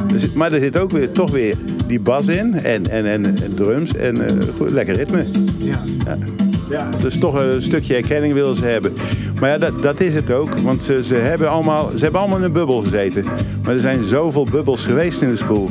Dus, 0.06 0.32
maar 0.32 0.52
er 0.52 0.60
zit 0.60 0.78
ook 0.78 0.90
weer, 0.90 1.12
toch 1.12 1.30
weer 1.30 1.56
die 1.86 2.00
bas 2.00 2.28
in 2.28 2.54
en, 2.54 2.90
en, 2.90 3.06
en, 3.06 3.24
en 3.24 3.54
drums 3.54 3.94
en 3.94 4.16
uh, 4.16 4.42
goed, 4.56 4.70
lekker 4.70 4.94
ritme. 4.94 5.24
Ja. 5.58 5.78
ja. 6.04 6.48
Ja. 6.70 6.88
Dus 7.02 7.18
toch 7.18 7.34
een 7.34 7.62
stukje 7.62 7.92
herkenning 7.92 8.34
willen 8.34 8.54
ze 8.54 8.64
hebben. 8.64 8.92
Maar 9.40 9.50
ja, 9.50 9.58
dat, 9.58 9.82
dat 9.82 10.00
is 10.00 10.14
het 10.14 10.30
ook. 10.30 10.58
Want 10.58 10.82
ze, 10.82 11.02
ze, 11.02 11.14
hebben 11.14 11.50
allemaal, 11.50 11.90
ze 11.94 12.02
hebben 12.02 12.20
allemaal 12.20 12.38
in 12.38 12.44
een 12.44 12.52
bubbel 12.52 12.80
gezeten. 12.80 13.24
Maar 13.64 13.74
er 13.74 13.80
zijn 13.80 14.04
zoveel 14.04 14.44
bubbels 14.44 14.84
geweest 14.84 15.22
in 15.22 15.28
de 15.28 15.36
spoel. 15.36 15.68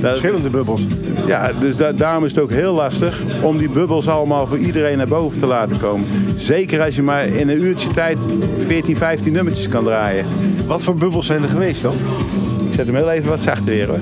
Verschillende 0.00 0.50
bubbels. 0.50 0.86
Ja, 1.26 1.50
dus 1.60 1.76
da 1.76 1.92
daarom 1.92 2.24
is 2.24 2.30
het 2.30 2.40
ook 2.40 2.50
heel 2.50 2.74
lastig 2.74 3.42
om 3.42 3.58
die 3.58 3.68
bubbels 3.68 4.08
allemaal 4.08 4.46
voor 4.46 4.58
iedereen 4.58 4.96
naar 4.96 5.08
boven 5.08 5.38
te 5.38 5.46
laten 5.46 5.78
komen. 5.78 6.06
Zeker 6.36 6.82
als 6.82 6.96
je 6.96 7.02
maar 7.02 7.26
in 7.26 7.48
een 7.48 7.62
uurtje 7.62 7.88
tijd 7.88 8.18
14, 8.66 8.96
15 8.96 9.32
nummertjes 9.32 9.68
kan 9.68 9.84
draaien. 9.84 10.26
Wat 10.66 10.82
voor 10.82 10.94
bubbels 10.94 11.26
zijn 11.26 11.42
er 11.42 11.48
geweest 11.48 11.82
dan? 11.82 11.94
Ik 12.68 12.74
zet 12.74 12.86
hem 12.86 12.96
heel 12.96 13.10
even 13.10 13.28
wat 13.28 13.40
zachter 13.40 13.72
weer 13.72 13.86
hoor. 13.86 14.00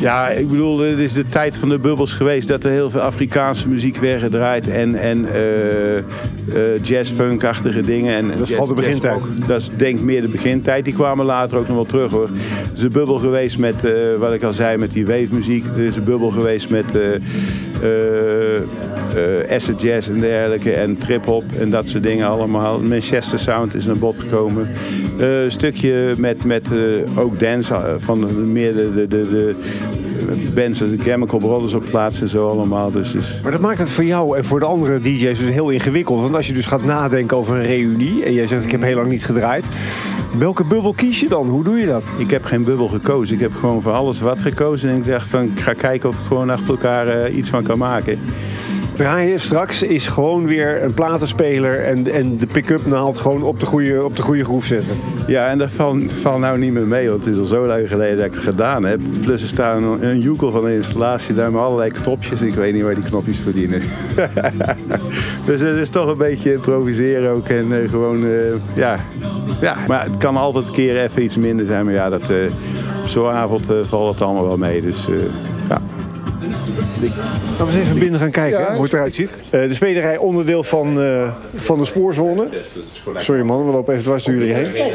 Ja, 0.00 0.28
ik 0.28 0.48
bedoel, 0.48 0.78
het 0.78 0.98
is 0.98 1.12
de 1.12 1.24
tijd 1.24 1.56
van 1.56 1.68
de 1.68 1.78
bubbels 1.78 2.12
geweest 2.12 2.48
dat 2.48 2.64
er 2.64 2.70
heel 2.70 2.90
veel 2.90 3.00
Afrikaanse 3.00 3.68
muziek 3.68 3.96
werd 3.96 4.20
gedraaid 4.20 4.68
en, 4.68 4.94
en 4.94 5.24
uh, 5.24 5.96
uh, 5.96 6.02
jazzpunkachtige 6.82 7.80
dingen. 7.82 8.14
En 8.14 8.28
dat 8.28 8.40
is 8.40 8.48
vooral 8.48 8.66
de 8.66 8.74
begintijd. 8.74 9.22
dat 9.46 9.60
is 9.60 9.70
denk 9.76 9.98
ik 9.98 10.04
meer 10.04 10.20
de 10.20 10.28
begintijd. 10.28 10.84
Die 10.84 10.94
kwamen 10.94 11.26
later 11.26 11.58
ook 11.58 11.66
nog 11.66 11.76
wel 11.76 11.84
terug 11.84 12.10
hoor. 12.10 12.24
Er 12.24 12.76
is 12.76 12.82
een 12.82 12.92
bubbel 12.92 13.18
geweest 13.18 13.58
met, 13.58 13.84
uh, 13.84 13.92
wat 14.18 14.32
ik 14.32 14.42
al 14.42 14.52
zei, 14.52 14.76
met 14.76 14.92
die 14.92 15.06
wave 15.06 15.28
muziek. 15.30 15.64
Er 15.76 15.84
is 15.84 15.96
een 15.96 16.04
bubbel 16.04 16.30
geweest 16.30 16.70
met 16.70 16.94
acid 19.48 19.82
jazz 19.82 20.08
en 20.08 20.20
dergelijke 20.20 20.72
en 20.72 20.98
trip-hop 20.98 21.44
en 21.58 21.70
dat 21.70 21.88
soort 21.88 22.02
dingen 22.02 22.28
allemaal. 22.28 22.80
Manchester 22.80 23.38
Sound 23.38 23.74
is 23.74 23.86
naar 23.86 23.98
bod 23.98 24.18
gekomen. 24.18 24.68
een 25.18 25.50
stukje 25.50 26.14
met, 26.16 26.44
met 26.44 26.68
ook 27.16 27.38
dance 27.38 27.96
van 27.98 28.52
meer 28.52 28.74
de, 28.74 28.92
de, 28.94 29.06
de, 29.06 29.28
de 29.30 29.54
bands 30.54 30.78
de 30.78 30.96
Chemical 30.98 31.38
Brothers 31.38 31.74
op 31.74 31.84
plaats 31.90 32.20
en 32.20 32.28
zo 32.28 32.48
allemaal. 32.48 32.90
Dus, 32.90 33.12
dus, 33.12 33.40
Maar 33.42 33.52
dat 33.52 33.60
maakt 33.60 33.78
het 33.78 33.90
voor 33.90 34.04
jou 34.04 34.36
en 34.36 34.44
voor 34.44 34.58
de 34.58 34.64
andere 34.64 35.00
DJ's 35.00 35.38
dus 35.38 35.48
heel 35.48 35.70
ingewikkeld. 35.70 36.20
Want 36.20 36.34
als 36.34 36.46
je 36.46 36.52
dus 36.52 36.66
gaat 36.66 36.84
nadenken 36.84 37.36
over 37.36 37.56
een 37.56 37.66
reunie 37.66 38.24
en 38.24 38.32
jij 38.32 38.46
zegt 38.46 38.64
ik 38.64 38.70
heb 38.70 38.82
heel 38.82 38.96
lang 38.96 39.08
niet 39.08 39.24
gedraaid. 39.24 39.66
Welke 40.38 40.64
bubbel 40.64 40.92
kies 40.92 41.20
je 41.20 41.28
dan? 41.28 41.48
Hoe 41.48 41.64
doe 41.64 41.78
je 41.78 41.86
dat? 41.86 42.04
Ik 42.16 42.30
heb 42.30 42.44
geen 42.44 42.64
bubbel 42.64 42.88
gekozen. 42.88 43.34
Ik 43.34 43.40
heb 43.40 43.54
gewoon 43.54 43.82
voor 43.82 43.92
alles 43.92 44.20
wat 44.20 44.38
gekozen. 44.38 44.90
En 44.90 44.96
ik 44.96 45.04
dacht 45.04 45.28
van 45.28 45.42
ik 45.42 45.60
ga 45.60 45.72
kijken 45.72 46.08
of 46.08 46.18
ik 46.18 46.26
gewoon 46.26 46.50
achter 46.50 46.68
elkaar 46.68 47.30
uh, 47.30 47.36
iets 47.36 47.48
van 47.48 47.62
kan 47.62 47.78
maken. 47.78 48.18
Draaien 49.00 49.40
straks 49.40 49.82
is 49.82 50.08
gewoon 50.08 50.46
weer 50.46 50.82
een 50.82 50.94
platenspeler 50.94 51.84
en, 51.84 52.12
en 52.12 52.36
de 52.36 52.46
pick-up 52.46 52.86
naald 52.86 53.18
gewoon 53.18 53.42
op 53.42 53.60
de 53.60 53.66
goede, 53.66 54.04
op 54.04 54.16
de 54.16 54.22
goede 54.22 54.44
groef 54.44 54.64
zetten. 54.64 54.96
Ja, 55.26 55.48
en 55.48 55.58
dat 55.58 55.70
valt 55.70 56.12
val 56.12 56.38
nou 56.38 56.58
niet 56.58 56.72
meer 56.72 56.86
mee, 56.86 57.08
want 57.08 57.24
het 57.24 57.34
is 57.34 57.40
al 57.40 57.46
zo 57.46 57.66
lang 57.66 57.88
geleden 57.88 58.16
dat 58.16 58.26
ik 58.26 58.34
het 58.34 58.42
gedaan 58.42 58.84
heb. 58.84 59.00
Plus 59.20 59.42
er 59.42 59.48
staat 59.48 59.76
een, 59.76 60.06
een 60.06 60.20
joekel 60.20 60.50
van 60.50 60.64
de 60.64 60.74
installatie 60.74 61.34
daar 61.34 61.52
met 61.52 61.60
allerlei 61.60 61.90
knopjes. 61.90 62.42
Ik 62.42 62.54
weet 62.54 62.74
niet 62.74 62.82
waar 62.82 62.94
die 62.94 63.04
knopjes 63.04 63.38
verdienen. 63.38 63.82
dus 65.46 65.60
het 65.60 65.76
is 65.76 65.88
toch 65.88 66.10
een 66.10 66.18
beetje 66.18 66.52
improviseren 66.52 67.30
ook 67.30 67.48
en 67.48 67.70
uh, 67.70 67.88
gewoon, 67.88 68.24
uh, 68.24 68.76
ja. 68.76 68.98
ja. 69.60 69.76
Maar 69.88 70.04
het 70.04 70.18
kan 70.18 70.36
altijd 70.36 70.66
een 70.66 70.72
keer 70.72 71.02
even 71.02 71.22
iets 71.22 71.36
minder 71.36 71.66
zijn, 71.66 71.84
maar 71.84 71.94
ja, 71.94 72.08
dat, 72.08 72.30
uh, 72.30 72.44
op 73.02 73.08
zo'n 73.08 73.30
avond 73.30 73.68
valt 73.84 74.12
het 74.12 74.22
allemaal 74.22 74.46
wel 74.46 74.56
mee. 74.56 74.80
Dus. 74.80 75.08
Laten 77.08 77.66
we 77.66 77.72
eens 77.72 77.86
even 77.86 77.98
binnen 77.98 78.20
gaan 78.20 78.30
kijken 78.30 78.60
ja. 78.60 78.74
hoe 78.74 78.82
het 78.82 78.92
eruit 78.92 79.14
ziet. 79.14 79.34
Uh, 79.44 79.50
de 79.50 79.74
spederij 79.74 80.16
onderdeel 80.16 80.62
van, 80.62 81.00
uh, 81.00 81.34
van 81.54 81.78
de 81.78 81.84
spoorzone. 81.84 82.48
Sorry 83.16 83.42
man, 83.42 83.66
we 83.66 83.72
lopen 83.72 83.92
even 83.92 84.04
dwars 84.04 84.24
door 84.24 84.34
jullie 84.34 84.52
heen. 84.52 84.92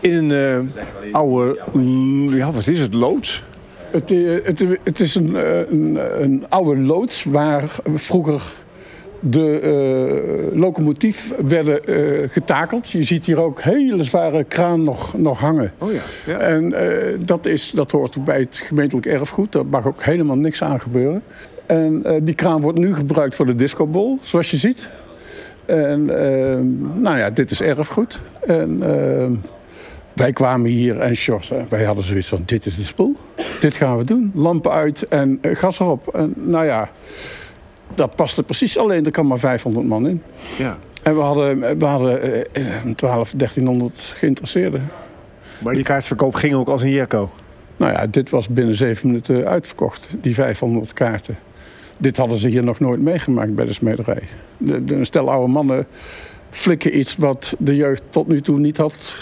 In 0.00 0.30
een 0.30 0.66
uh, 1.04 1.12
oude, 1.12 1.60
ja 2.36 2.52
wat 2.52 2.66
is 2.66 2.80
het, 2.80 2.94
loods? 2.94 3.42
Het, 3.90 4.08
het, 4.44 4.64
het 4.84 5.00
is 5.00 5.14
een, 5.14 5.34
een, 5.72 5.98
een 6.22 6.46
oude 6.48 6.80
loods 6.80 7.24
waar 7.24 7.70
vroeger 7.94 8.42
de 9.20 9.60
uh, 10.52 10.60
locomotief 10.60 11.32
werden 11.46 11.80
uh, 11.86 12.28
getakeld. 12.28 12.90
Je 12.90 13.02
ziet 13.02 13.26
hier 13.26 13.40
ook 13.40 13.60
hele 13.60 14.04
zware 14.04 14.44
kraan 14.44 14.82
nog, 14.82 15.18
nog 15.18 15.38
hangen. 15.38 15.72
Oh 15.78 15.92
ja. 15.92 16.00
ja. 16.26 16.38
En 16.38 16.72
uh, 16.72 17.18
dat, 17.18 17.46
is, 17.46 17.70
dat 17.70 17.90
hoort 17.90 18.24
bij 18.24 18.38
het 18.38 18.56
gemeentelijk 18.56 19.06
erfgoed. 19.06 19.52
Daar 19.52 19.66
mag 19.66 19.86
ook 19.86 20.02
helemaal 20.02 20.36
niks 20.36 20.62
aan 20.62 20.80
gebeuren. 20.80 21.22
En 21.66 22.04
die 22.22 22.34
kraan 22.34 22.60
wordt 22.60 22.78
nu 22.78 22.94
gebruikt 22.94 23.34
voor 23.34 23.46
de 23.46 23.54
discobol, 23.54 24.18
zoals 24.22 24.50
je 24.50 24.56
ziet. 24.56 24.90
En 25.66 26.04
nou 27.00 27.18
ja, 27.18 27.30
dit 27.30 27.50
is 27.50 27.60
erfgoed. 27.60 28.20
En 28.46 28.78
wij 30.12 30.32
kwamen 30.32 30.70
hier 30.70 31.00
en 31.00 31.14
Sjors, 31.14 31.52
wij 31.68 31.84
hadden 31.84 32.04
zoiets 32.04 32.28
van, 32.28 32.42
dit 32.44 32.66
is 32.66 32.76
de 32.76 32.82
spoel. 32.82 33.16
Dit 33.60 33.76
gaan 33.76 33.98
we 33.98 34.04
doen. 34.04 34.32
Lampen 34.34 34.70
uit 34.70 35.08
en 35.08 35.38
gas 35.42 35.80
erop. 35.80 36.14
En 36.14 36.32
nou 36.36 36.64
ja 36.64 36.90
dat 37.94 38.14
paste 38.14 38.42
precies. 38.42 38.78
Alleen 38.78 39.04
er 39.04 39.10
kan 39.10 39.26
maar 39.26 39.38
500 39.38 39.86
man 39.86 40.08
in. 40.08 40.22
Ja. 40.58 40.78
En 41.02 41.14
we 41.14 41.20
hadden, 41.20 41.78
we 41.78 41.84
hadden 41.84 42.22
eh, 42.54 42.64
12, 42.96 43.32
1300 43.36 44.14
geïnteresseerden. 44.16 44.90
Maar 45.58 45.74
die 45.74 45.84
kaartverkoop 45.84 46.34
ging 46.34 46.54
ook 46.54 46.68
als 46.68 46.82
een 46.82 46.90
jekko? 46.90 47.30
Nou 47.76 47.92
ja, 47.92 48.06
dit 48.06 48.30
was 48.30 48.48
binnen 48.48 48.74
zeven 48.74 49.06
minuten 49.06 49.46
uitverkocht, 49.46 50.08
die 50.20 50.34
500 50.34 50.92
kaarten. 50.92 51.38
Dit 51.96 52.16
hadden 52.16 52.38
ze 52.38 52.48
hier 52.48 52.64
nog 52.64 52.80
nooit 52.80 53.00
meegemaakt 53.00 53.54
bij 53.54 53.64
de 53.64 53.72
smederij. 53.72 54.22
De, 54.56 54.84
de, 54.84 54.94
een 54.94 55.06
stel 55.06 55.30
oude 55.30 55.52
mannen 55.52 55.86
flikken 56.50 56.98
iets 56.98 57.16
wat 57.16 57.54
de 57.58 57.76
jeugd 57.76 58.02
tot 58.10 58.28
nu 58.28 58.40
toe 58.40 58.58
niet 58.58 58.76
had 58.76 59.16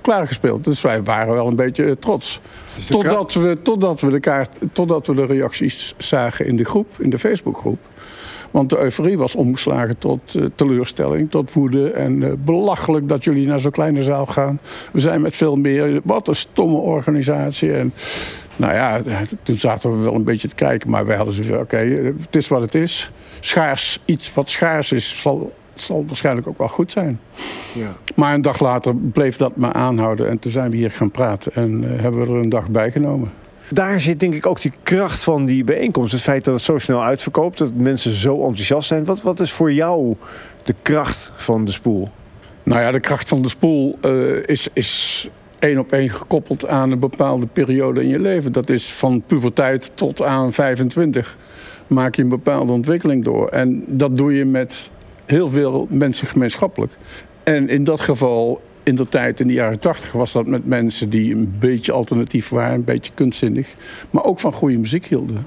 klaargespeeld. 0.00 0.64
Dus 0.64 0.80
wij 0.80 1.02
waren 1.02 1.34
wel 1.34 1.46
een 1.46 1.56
beetje 1.56 1.98
trots. 1.98 2.40
Dus 2.74 2.86
totdat, 2.86 3.34
we, 3.34 3.58
totdat, 3.62 4.00
we 4.00 4.10
de 4.10 4.20
kaart, 4.20 4.50
totdat 4.72 5.06
we 5.06 5.14
de 5.14 5.26
reacties 5.26 5.94
zagen 5.98 6.46
in 6.46 6.56
de 6.56 6.64
groep, 6.64 6.86
in 6.98 7.10
de 7.10 7.18
Facebookgroep. 7.18 7.78
Want 8.52 8.70
de 8.70 8.78
euforie 8.78 9.18
was 9.18 9.34
omgeslagen 9.34 9.98
tot 9.98 10.34
eh, 10.34 10.44
teleurstelling, 10.54 11.30
tot 11.30 11.52
woede. 11.52 11.90
En 11.90 12.22
eh, 12.22 12.32
belachelijk 12.44 13.08
dat 13.08 13.24
jullie 13.24 13.46
naar 13.46 13.60
zo'n 13.60 13.70
kleine 13.70 14.02
zaal 14.02 14.26
gaan. 14.26 14.58
We 14.92 15.00
zijn 15.00 15.20
met 15.20 15.36
veel 15.36 15.56
meer. 15.56 16.00
Wat 16.04 16.28
een 16.28 16.36
stomme 16.36 16.76
organisatie. 16.76 17.72
En 17.72 17.92
nou 18.56 18.74
ja, 18.74 19.00
toen 19.42 19.56
zaten 19.56 19.90
we 19.90 20.04
wel 20.04 20.14
een 20.14 20.24
beetje 20.24 20.48
te 20.48 20.54
kijken. 20.54 20.90
Maar 20.90 21.06
wij 21.06 21.16
hadden 21.16 21.34
zoiets 21.34 21.52
van, 21.52 21.62
oké, 21.62 21.76
eh, 21.76 22.04
het 22.04 22.36
is 22.36 22.48
wat 22.48 22.60
het 22.60 22.74
is. 22.74 23.10
Schaars, 23.40 24.00
iets 24.04 24.34
wat 24.34 24.48
schaars 24.48 24.92
is, 24.92 25.20
zal, 25.20 25.52
zal 25.74 26.04
waarschijnlijk 26.06 26.46
ook 26.46 26.58
wel 26.58 26.68
goed 26.68 26.92
zijn. 26.92 27.20
Ja. 27.74 27.96
Maar 28.14 28.34
een 28.34 28.42
dag 28.42 28.60
later 28.60 28.96
bleef 28.96 29.36
dat 29.36 29.56
maar 29.56 29.72
aanhouden. 29.72 30.28
En 30.28 30.38
toen 30.38 30.52
zijn 30.52 30.70
we 30.70 30.76
hier 30.76 30.90
gaan 30.90 31.10
praten. 31.10 31.52
En 31.54 31.82
hebben 31.82 32.20
we 32.20 32.26
er 32.26 32.40
een 32.40 32.48
dag 32.48 32.68
bij 32.68 32.90
genomen. 32.90 33.28
Daar 33.72 34.00
zit 34.00 34.20
denk 34.20 34.34
ik 34.34 34.46
ook 34.46 34.60
die 34.60 34.72
kracht 34.82 35.22
van 35.22 35.44
die 35.44 35.64
bijeenkomst. 35.64 36.12
Het 36.12 36.20
feit 36.20 36.44
dat 36.44 36.54
het 36.54 36.62
zo 36.62 36.78
snel 36.78 37.04
uitverkoopt, 37.04 37.58
dat 37.58 37.74
mensen 37.74 38.12
zo 38.12 38.34
enthousiast 38.34 38.88
zijn. 38.88 39.04
Wat, 39.04 39.22
wat 39.22 39.40
is 39.40 39.52
voor 39.52 39.72
jou 39.72 40.16
de 40.62 40.74
kracht 40.82 41.30
van 41.36 41.64
de 41.64 41.72
spoel? 41.72 42.08
Nou 42.62 42.80
ja, 42.80 42.90
de 42.90 43.00
kracht 43.00 43.28
van 43.28 43.42
de 43.42 43.48
spoel 43.48 43.98
eh, 44.00 44.48
is, 44.48 44.68
is 44.72 45.28
één 45.58 45.78
op 45.78 45.92
één 45.92 46.08
gekoppeld 46.08 46.66
aan 46.66 46.90
een 46.90 46.98
bepaalde 46.98 47.46
periode 47.46 48.02
in 48.02 48.08
je 48.08 48.20
leven. 48.20 48.52
Dat 48.52 48.70
is 48.70 48.92
van 48.92 49.22
puberteit 49.26 49.92
tot 49.94 50.22
aan 50.22 50.52
25 50.52 51.36
maak 51.86 52.14
je 52.14 52.22
een 52.22 52.28
bepaalde 52.28 52.72
ontwikkeling 52.72 53.24
door. 53.24 53.48
En 53.48 53.84
dat 53.86 54.16
doe 54.16 54.34
je 54.34 54.44
met 54.44 54.90
heel 55.24 55.48
veel 55.48 55.86
mensen 55.90 56.26
gemeenschappelijk. 56.26 56.92
En 57.42 57.68
in 57.68 57.84
dat 57.84 58.00
geval, 58.00 58.60
in 58.82 58.94
de 58.94 59.08
tijd 59.08 59.40
in 59.40 59.46
de 59.46 59.52
jaren 59.52 59.80
80, 59.80 60.12
was 60.12 60.32
dat 60.32 60.46
met 60.46 60.66
mensen 60.66 61.08
die 61.08 61.34
een 61.34 61.54
beetje 61.58 61.92
alternatief 61.92 62.48
waren, 62.48 62.74
een 62.74 62.84
beetje 62.84 63.12
kunstzinnig, 63.14 63.74
maar 64.10 64.24
ook 64.24 64.40
van 64.40 64.52
goede 64.52 64.78
muziek 64.78 65.06
hielden. 65.06 65.46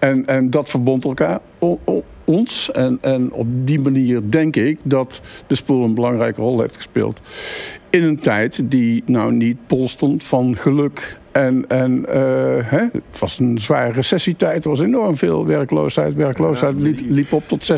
En, 0.00 0.26
en 0.26 0.50
dat 0.50 0.68
verbond 0.68 1.04
elkaar, 1.04 1.40
ons. 2.24 2.70
En, 2.70 2.98
en 3.00 3.32
op 3.32 3.46
die 3.48 3.80
manier 3.80 4.20
denk 4.30 4.56
ik 4.56 4.78
dat 4.82 5.20
de 5.46 5.54
spoel 5.54 5.84
een 5.84 5.94
belangrijke 5.94 6.40
rol 6.40 6.60
heeft 6.60 6.76
gespeeld. 6.76 7.20
In 7.90 8.02
een 8.02 8.20
tijd 8.20 8.70
die 8.70 9.02
nou 9.06 9.32
niet 9.32 9.66
bol 9.66 9.88
stond 9.88 10.24
van 10.24 10.56
geluk. 10.56 11.18
En, 11.32 11.64
en 11.68 12.04
eh, 12.08 12.20
hè, 12.64 12.78
het 12.92 13.18
was 13.18 13.38
een 13.38 13.58
zware 13.58 13.92
recessietijd. 13.92 14.64
Er 14.64 14.70
was 14.70 14.80
enorm 14.80 15.16
veel 15.16 15.46
werkloosheid. 15.46 16.14
Werkloosheid 16.14 16.74
liep, 16.78 16.98
liep 17.06 17.32
op 17.32 17.42
tot 17.48 17.72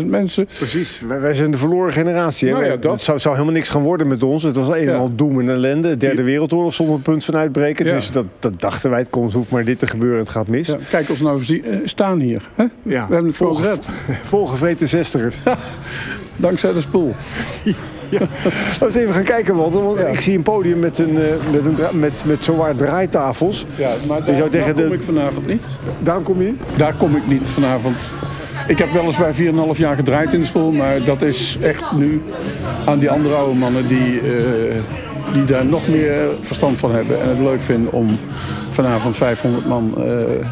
600.000 0.00 0.06
mensen. 0.06 0.46
Precies, 0.46 1.00
wij, 1.08 1.20
wij 1.20 1.34
zijn 1.34 1.50
de 1.50 1.56
verloren 1.58 1.92
generatie. 1.92 2.48
hè? 2.48 2.52
Nou 2.54 2.64
ja, 2.64 2.70
Het 2.70 2.82
dat- 2.82 3.00
zou, 3.00 3.18
zou 3.18 3.34
helemaal 3.34 3.54
niks 3.56 3.68
gaan 3.70 3.82
worden 3.82 4.06
met 4.06 4.22
ons. 4.22 4.42
Het 4.42 4.56
was 4.56 4.68
een 4.68 4.74
en 4.74 4.82
Ja. 4.84 4.94
al 4.94 5.14
doem 5.14 5.40
en 5.40 5.48
ellende. 5.48 5.88
De 5.88 5.96
derde 5.96 6.22
wereldoorlog 6.22 6.78
het 6.78 7.02
punt 7.02 7.24
van 7.24 7.36
uitbreken. 7.36 7.86
Ja. 7.86 7.94
Dus 7.94 8.10
dat, 8.10 8.26
dat 8.38 8.60
dachten 8.60 8.90
wij, 8.90 8.98
het 8.98 9.10
komt, 9.10 9.32
hoeft 9.32 9.50
maar 9.50 9.64
dit 9.64 9.78
te 9.78 9.86
gebeuren, 9.86 10.18
het 10.18 10.28
gaat 10.28 10.46
mis. 10.48 10.66
Ja, 10.66 10.76
kijk 10.90 11.08
ons 11.10 11.20
nou 11.20 11.60
eh, 11.62 11.76
staan 11.84 12.20
hier. 12.20 12.48
Hè? 12.54 12.62
Ja. 12.62 12.70
We 12.82 13.14
hebben 13.14 13.26
het 13.26 13.36
voor 13.36 13.46
Volge- 13.46 13.62
gered. 13.62 13.88
Volgevreten 14.22 14.88
zestigers. 14.88 15.36
Dankzij 16.36 16.72
de 16.72 16.80
spoel. 16.80 17.14
Laten 18.10 18.28
we 18.78 18.84
eens 18.84 18.94
even 18.94 19.14
gaan 19.14 19.22
kijken, 19.24 19.54
Walter. 19.56 19.82
Want 19.84 19.98
ik 19.98 20.20
zie 20.20 20.36
een 20.36 20.42
podium 20.42 20.78
met, 20.78 20.98
een, 20.98 21.16
eh, 21.16 21.34
met, 21.52 21.78
een 21.90 21.98
met, 21.98 22.24
met 22.24 22.44
zowaar 22.44 22.76
draaitafels. 22.76 23.66
Ja, 23.74 23.90
maar 24.08 24.24
daar, 24.24 24.50
daar 24.50 24.72
kom 24.72 24.74
de- 24.88 24.94
ik 24.94 25.02
vanavond 25.02 25.46
niet. 25.46 25.62
Daarom 25.98 26.22
kom 26.24 26.42
je 26.42 26.48
niet? 26.48 26.60
Daar 26.76 26.94
kom 26.94 27.16
ik 27.16 27.26
niet 27.26 27.48
vanavond. 27.48 28.10
Ik 28.68 28.78
heb 28.78 28.92
weliswaar 28.92 29.34
4,5 29.34 29.40
jaar 29.78 29.96
gedraaid 29.96 30.32
in 30.34 30.40
de 30.40 30.46
spoel, 30.46 30.72
maar 30.72 31.04
dat 31.04 31.22
is 31.22 31.58
echt 31.62 31.92
nu 31.92 32.22
aan 32.86 32.98
die 32.98 33.10
andere 33.10 33.34
oude 33.34 33.54
mannen 33.58 33.86
die, 33.88 34.20
eh, 34.20 34.76
die 35.32 35.44
daar 35.44 35.64
nog 35.64 35.88
meer 35.88 36.16
verstand 36.40 36.78
van 36.78 36.94
hebben 36.94 37.22
en 37.22 37.28
het 37.28 37.38
leuk 37.38 37.62
vinden 37.62 37.92
om 37.92 38.18
vanavond 38.70 39.16
500 39.16 39.66
man 39.66 39.94
eh, 39.96 40.46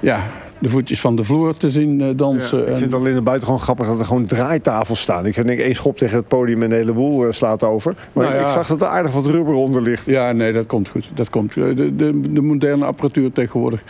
ja, 0.00 0.20
de 0.64 0.70
voetjes 0.70 1.00
van 1.00 1.16
de 1.16 1.24
vloer 1.24 1.56
te 1.56 1.70
zien 1.70 2.00
eh, 2.00 2.08
dansen. 2.16 2.60
Ik 2.60 2.66
vind 2.66 2.80
het 2.80 2.94
alleen 2.94 3.12
naar 3.12 3.22
buiten 3.22 3.46
gewoon 3.46 3.62
grappig 3.62 3.86
dat 3.86 3.98
er 3.98 4.04
gewoon 4.04 4.26
draaitafels 4.26 5.00
staan. 5.00 5.26
Ik 5.26 5.46
denk 5.46 5.58
één 5.58 5.74
schop 5.74 5.96
tegen 5.96 6.16
het 6.16 6.28
podium 6.28 6.62
en 6.62 6.68
de 6.68 6.74
hele 6.74 6.92
boel 6.92 7.26
eh, 7.26 7.32
slaat 7.32 7.62
over. 7.62 7.94
Maar 8.12 8.24
Nou 8.24 8.36
ja. 8.36 8.46
ik 8.46 8.52
zag 8.52 8.66
dat 8.66 8.80
er 8.80 8.86
aardig 8.86 9.12
wat 9.12 9.26
rubber 9.26 9.54
onder 9.54 9.82
ligt. 9.82 10.06
Ja, 10.06 10.32
nee, 10.32 10.52
dat 10.52 10.66
komt 10.66 10.88
goed. 10.88 11.10
Dat 11.14 11.30
komt. 11.30 11.54
De, 11.54 11.96
de, 11.96 12.20
de 12.32 12.42
moderne 12.42 12.84
apparatuur 12.84 13.32
tegenwoordig 13.32 13.82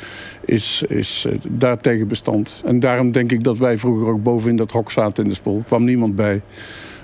is, 0.44 0.84
is 0.88 1.26
eh, 1.28 1.38
daartegen 1.48 2.08
bestand. 2.08 2.62
En 2.64 2.80
daarom 2.80 3.10
denk 3.10 3.32
ik 3.32 3.44
dat 3.44 3.58
wij 3.58 3.78
vroeger 3.78 4.08
ook 4.08 4.22
boven 4.22 4.50
in 4.50 4.56
dat 4.56 4.70
hok 4.70 4.90
zaten 4.90 5.22
in 5.24 5.28
de 5.28 5.36
spoel. 5.36 5.58
Er 5.58 5.64
kwam 5.64 5.84
niemand 5.84 6.14
bij. 6.14 6.40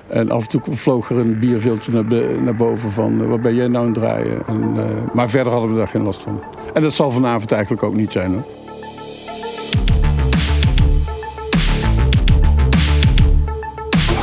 En 0.08 0.30
af 0.30 0.42
en 0.42 0.48
toe 0.48 0.60
vloog 0.70 1.10
er 1.10 1.16
een 1.16 1.38
bierveeltje 1.38 1.92
naar, 1.92 2.04
naar 2.42 2.56
boven 2.56 2.90
van... 2.90 3.28
wat 3.28 3.40
ben 3.40 3.54
jij 3.54 3.68
nou 3.68 3.86
aan 3.86 3.92
het 3.92 4.00
draaien? 4.00 4.46
En, 4.46 4.74
maar 5.12 5.30
verder 5.30 5.52
hadden 5.52 5.70
we 5.70 5.76
daar 5.76 5.88
geen 5.88 6.02
last 6.02 6.20
van. 6.20 6.40
En 6.74 6.82
dat 6.82 6.92
zal 6.92 7.10
vanavond 7.10 7.52
eigenlijk 7.52 7.82
ook 7.82 7.94
niet 7.94 8.12
zijn 8.12 8.32
hoor. 8.32 8.59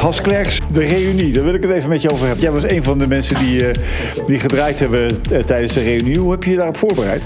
Has 0.07 0.21
Klerks, 0.21 0.59
de 0.71 0.83
reunie, 0.83 1.33
daar 1.33 1.43
wil 1.43 1.53
ik 1.53 1.61
het 1.61 1.71
even 1.71 1.89
met 1.89 2.01
je 2.01 2.11
over 2.11 2.25
hebben. 2.25 2.43
Jij 2.43 2.51
was 2.51 2.69
een 2.69 2.83
van 2.83 2.99
de 2.99 3.07
mensen 3.07 3.39
die, 3.39 3.67
eh, 3.67 3.73
die 4.25 4.39
gedraaid 4.39 4.79
hebben 4.79 5.09
eh, 5.31 5.39
tijdens 5.39 5.73
de 5.73 5.81
reunie. 5.81 6.19
Hoe 6.19 6.31
heb 6.31 6.43
je 6.43 6.49
je 6.49 6.55
daarop 6.55 6.77
voorbereid? 6.77 7.23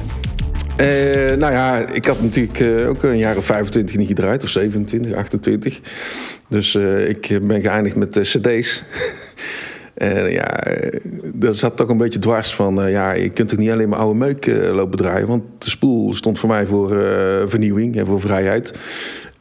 Eh, 0.75 1.38
nou 1.38 1.53
ja, 1.53 1.77
ik 1.77 2.05
had 2.05 2.21
natuurlijk 2.21 2.88
ook 2.88 3.03
een 3.03 3.17
jaar 3.17 3.38
of 3.38 3.45
25 3.45 3.95
niet 3.95 4.07
gedraaid, 4.07 4.43
of 4.43 4.50
27, 4.50 5.13
28. 5.13 5.79
Dus 6.50 6.75
ik 7.07 7.39
ben 7.41 7.61
geëindigd 7.61 7.95
met 7.95 8.19
cd's. 8.21 8.83
En 9.93 10.31
ja, 10.31 10.63
dat 11.33 11.57
zat 11.57 11.77
toch 11.77 11.89
een 11.89 11.97
beetje 11.97 12.19
dwars 12.19 12.53
van... 12.53 12.89
ja, 12.89 13.11
je 13.11 13.29
kunt 13.29 13.50
toch 13.50 13.57
niet 13.57 13.69
alleen 13.69 13.89
maar 13.89 14.00
oude 14.00 14.17
meuk 14.17 14.45
lopen 14.71 14.97
draaien... 14.97 15.27
want 15.27 15.43
de 15.57 15.69
spoel 15.69 16.13
stond 16.13 16.39
voor 16.39 16.50
mij 16.50 16.65
voor 16.65 16.89
vernieuwing 17.45 17.97
en 17.97 18.05
voor 18.05 18.19
vrijheid... 18.19 18.73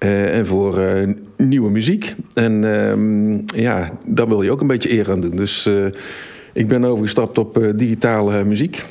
eh, 0.01 0.39
en 0.39 0.47
voor 0.47 0.79
eh, 0.79 1.09
nieuwe 1.37 1.71
muziek. 1.71 2.15
En 2.35 2.65
ehm, 2.75 3.61
ja, 3.61 3.91
daar 4.05 4.29
wil 4.29 4.43
je 4.43 4.51
ook 4.51 4.61
een 4.61 4.67
beetje 4.67 4.93
eer 4.93 5.11
aan 5.11 5.21
doen. 5.21 5.37
Dus 5.37 5.67
eh, 5.67 5.85
ik 6.53 6.69
ben 6.69 6.85
overgestapt 6.85 7.39
op 7.39 7.73
digitale 7.77 8.45
muziek. 8.45 8.85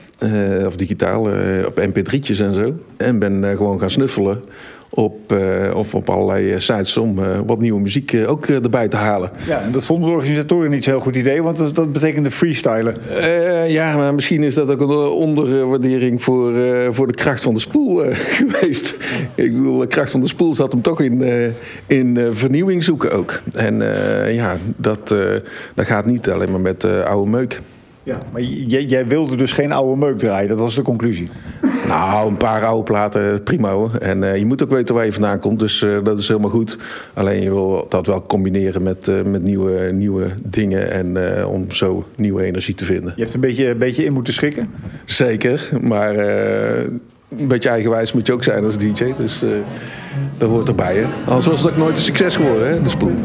of 0.66 0.75
digitaal, 0.75 1.22
op 1.66 1.80
mp3'tjes 1.80 2.39
en 2.39 2.54
zo. 2.54 2.74
En 2.98 3.20
ben 3.20 3.44
gewoon 3.58 3.80
gaan 3.80 3.92
snuffelen 3.92 4.42
op, 4.89 5.31
eh, 5.31 5.75
of 5.75 5.96
op 5.96 6.10
allerlei 6.10 6.51
eh, 6.51 6.60
sites 6.60 6.98
om 6.98 7.19
eh, 7.19 7.39
wat 7.46 7.60
nieuwe 7.60 7.81
muziek 7.81 8.15
ook 8.27 8.46
erbij 8.46 8.88
te 8.88 8.96
halen. 8.96 9.31
Ja, 9.48 9.62
en 9.62 9.72
dat 9.72 9.86
vonden 9.86 10.10
de 10.10 10.15
organisatoren 10.15 10.72
niet 10.72 10.84
zo'n 10.84 10.93
heel 10.93 11.01
goed 11.01 11.15
idee, 11.15 11.43
want 11.43 11.58
dat, 11.58 11.75
dat 11.75 11.91
betekende 11.91 12.31
freestylen. 12.31 12.98
Ja, 13.67 13.96
maar 13.96 14.13
misschien 14.13 14.43
is 14.43 14.55
dat 14.55 14.69
ook 14.69 14.81
een 14.81 15.10
onderwaardering 15.10 16.24
voor, 16.24 16.53
voor 16.91 17.08
de 17.08 17.13
kracht 17.13 17.43
van 17.43 17.53
de 17.53 17.60
spoel 17.60 18.03
geweest. 18.39 18.98
Ik 19.36 19.53
bedoel, 19.53 19.77
de 19.77 19.88
kracht 19.88 20.12
van 20.12 20.22
de 20.22 20.27
spoel 20.27 20.53
zat 20.53 20.72
hem 20.72 20.81
toch 20.81 21.01
in, 21.01 21.24
in 21.88 22.27
vernieuwing 22.31 22.84
zoeken 22.84 23.12
ook. 23.12 23.41
En 23.53 23.84
ja, 24.34 24.58
dat, 24.75 25.15
dat 25.75 25.86
gaat 25.86 26.05
niet 26.05 26.29
alleen 26.29 26.51
maar 26.51 26.60
met 26.60 27.03
oude 27.03 27.29
meuk. 27.29 27.62
Ja, 28.03 28.22
maar 28.31 28.41
jij, 28.41 28.84
jij 28.84 29.08
wilde 29.08 29.36
dus 29.36 29.51
geen 29.51 29.72
oude 29.72 29.98
meuk 29.98 30.17
draaien, 30.17 30.50
dat 30.50 30.60
was 30.60 30.75
de 30.75 30.81
conclusie. 30.81 31.29
Nou, 31.89 32.29
een 32.29 32.38
paar 32.38 32.65
oude 32.65 32.84
platen, 32.84 33.43
prima 33.43 33.72
hoor. 33.72 33.96
En 33.96 34.24
eh, 34.24 34.38
je 34.38 34.46
moet 34.46 34.63
ook 34.63 34.69
weten 34.69 34.96
waar 34.96 35.05
je 35.05 35.13
vandaan 35.13 35.39
komt, 35.39 35.60
dus 35.60 35.81
eh, 35.81 35.98
dat 36.03 36.19
is 36.19 36.27
helemaal 36.27 36.50
goed. 36.50 36.77
Alleen 37.13 37.41
je 37.41 37.50
wil 37.50 37.86
dat 37.89 38.05
wel 38.05 38.22
combineren 38.22 38.84
met, 38.84 39.08
eh, 39.08 39.22
met 39.22 39.43
nieuwe, 39.43 39.91
nieuwe 39.91 40.27
dingen 40.46 40.91
en 40.91 41.46
om 41.46 41.72
zo 41.72 42.05
nieuwe 42.15 42.43
energie 42.43 42.75
te 42.75 42.86
vinden. 42.86 43.13
Je 43.15 43.22
hebt 43.22 43.34
een 43.34 43.39
beetje, 43.39 43.69
een 43.69 43.77
beetje 43.77 44.05
in 44.05 44.13
moeten 44.13 44.34
schikken. 44.34 44.69
Zeker, 45.05 45.69
maar 45.81 46.17
een 46.17 47.48
beetje 47.48 47.69
eigenwijs 47.69 48.13
moet 48.13 48.27
je 48.27 48.34
ook 48.34 48.43
zijn 48.43 48.65
als 48.65 48.77
DJ. 48.77 49.13
Dus 49.17 49.43
dat 50.38 50.50
hoort 50.50 50.67
erbij. 50.67 50.96
Hè? 50.96 51.05
Anders 51.25 51.46
was 51.46 51.62
het 51.62 51.72
ook 51.72 51.77
nooit 51.77 51.98
een 51.98 52.03
succes 52.03 52.36
geworden, 52.36 52.69
hè, 52.69 52.81
de 52.81 52.89
spoel. 52.89 53.15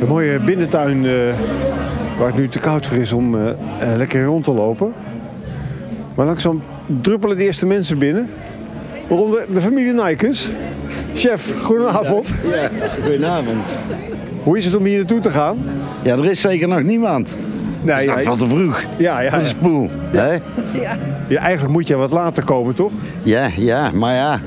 Een 0.00 0.08
mooie 0.08 0.40
binnentuin 0.40 1.02
waar 2.18 2.26
het 2.26 2.36
nu 2.36 2.48
te 2.48 2.58
koud 2.58 2.86
voor 2.86 2.96
is 2.96 3.12
om 3.12 3.36
lekker 3.96 4.24
rond 4.24 4.44
te 4.44 4.52
lopen. 4.52 4.92
Maar 6.20 6.28
langzaam 6.28 6.62
druppelen 7.00 7.36
de 7.36 7.44
eerste 7.44 7.66
mensen 7.66 7.98
binnen. 7.98 8.30
Waaronder 9.08 9.44
de 9.54 9.60
familie 9.60 9.92
Nijkens. 9.92 10.48
Chef, 11.14 11.62
goedenavond. 11.62 12.28
Ja, 12.52 12.70
goedenavond. 13.02 13.78
Hoe 14.42 14.58
is 14.58 14.64
het 14.64 14.76
om 14.76 14.84
hier 14.84 14.96
naartoe 14.96 15.20
te 15.20 15.30
gaan? 15.30 15.58
Ja, 16.02 16.12
er 16.16 16.30
is 16.30 16.40
zeker 16.40 16.68
nog 16.68 16.82
niemand. 16.82 17.36
Nee, 17.82 17.86
Dat 17.94 18.00
is 18.00 18.06
nog 18.06 18.16
ja, 18.16 18.22
veel 18.22 18.36
te 18.36 18.46
vroeg. 18.46 18.84
ja, 18.96 19.20
ja, 19.20 19.30
Dat 19.30 19.40
is 19.40 19.50
ja. 19.50 19.56
spoel. 19.56 19.88
hè? 20.10 20.32
Ja, 21.28 21.40
eigenlijk 21.40 21.72
moet 21.72 21.86
je 21.86 21.96
wat 21.96 22.10
later 22.10 22.44
komen, 22.44 22.74
toch? 22.74 22.92
Ja, 23.22 23.48
ja, 23.56 23.90
maar 23.94 24.14
ja. 24.14 24.40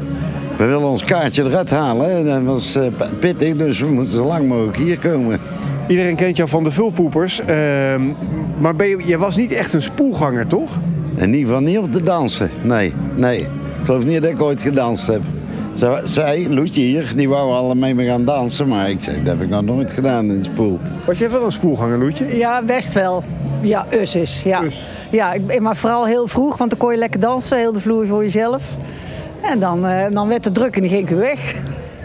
We 0.58 0.66
willen 0.66 0.88
ons 0.88 1.04
kaartje 1.04 1.44
eruit 1.44 1.70
halen. 1.70 2.10
hè. 2.16 2.24
Dat 2.24 2.42
was 2.44 2.76
eh, 2.76 2.86
pittig, 3.20 3.56
dus 3.56 3.80
we 3.80 3.88
moeten 3.88 4.14
zo 4.14 4.26
lang 4.26 4.48
mogelijk 4.48 4.78
hier 4.78 4.98
komen. 5.00 5.40
Iedereen 5.88 6.16
kent 6.16 6.38
jou 6.38 6.50
van 6.50 6.64
de 6.64 6.72
vulpoepers. 6.72 7.40
ehm, 7.46 8.02
maar 8.60 8.76
ben 8.76 8.88
je, 8.88 8.98
jij 9.06 9.18
was 9.18 9.36
niet 9.36 9.52
echt 9.52 9.74
een 9.74 9.82
spoelganger, 9.82 10.48
toch? 10.48 10.72
In 11.16 11.34
ieder 11.34 11.48
geval 11.48 11.62
niet 11.62 11.78
op 11.78 11.92
te 11.92 12.04
dansen. 12.04 12.50
Nee, 12.62 12.94
nee. 13.16 13.40
Ik 13.40 13.86
geloof 13.86 14.06
niet 14.06 14.22
dat 14.22 14.32
ik 14.32 14.42
ooit 14.42 14.62
gedanst 14.62 15.08
heb. 15.08 15.22
Zij- 16.04 16.48
Loetje 16.50 16.82
hier, 16.82 17.12
die 17.16 17.30
wou 17.30 17.52
al 17.54 17.76
mee 17.76 17.96
me 17.96 18.06
gaan 18.06 18.26
dansen. 18.26 18.68
Maar 18.68 18.90
ik 18.90 18.98
zeg, 19.04 19.16
dat 19.18 19.28
heb 19.28 19.42
ik 19.42 19.50
nog 19.50 19.62
nooit 19.64 19.92
gedaan 19.92 20.30
in 20.32 20.38
de 20.38 20.44
spoel. 20.44 20.80
Was 21.06 21.18
jij 21.18 21.30
wel 21.30 21.46
een 21.46 21.52
spoelganger, 21.52 21.98
Loetje? 21.98 22.38
Ja, 22.38 22.62
best 22.62 22.94
wel. 22.94 23.24
Ja, 23.62 23.86
us 23.94 24.16
is. 24.16 24.44
Ja. 24.44 24.62
Ja, 25.10 25.34
ik- 25.34 25.60
maar 25.60 25.76
vooral 25.76 26.06
heel 26.06 26.28
vroeg, 26.28 26.58
want 26.58 26.70
dan 26.70 26.80
kon 26.80 26.92
je 26.92 26.98
lekker 26.98 27.20
dansen, 27.20 27.58
heel 27.58 27.72
de 27.74 27.80
vloer 27.80 28.08
voor 28.08 28.24
jezelf. 28.24 28.64
En 29.42 29.60
dan, 29.60 29.86
eh, 29.86 30.06
dan 30.12 30.28
werd 30.28 30.44
het 30.46 30.54
druk 30.54 30.76
en 30.76 30.82
dan 30.82 30.90
ging 30.90 31.02
ik 31.02 31.10
weer 31.10 31.18
weg. 31.20 31.56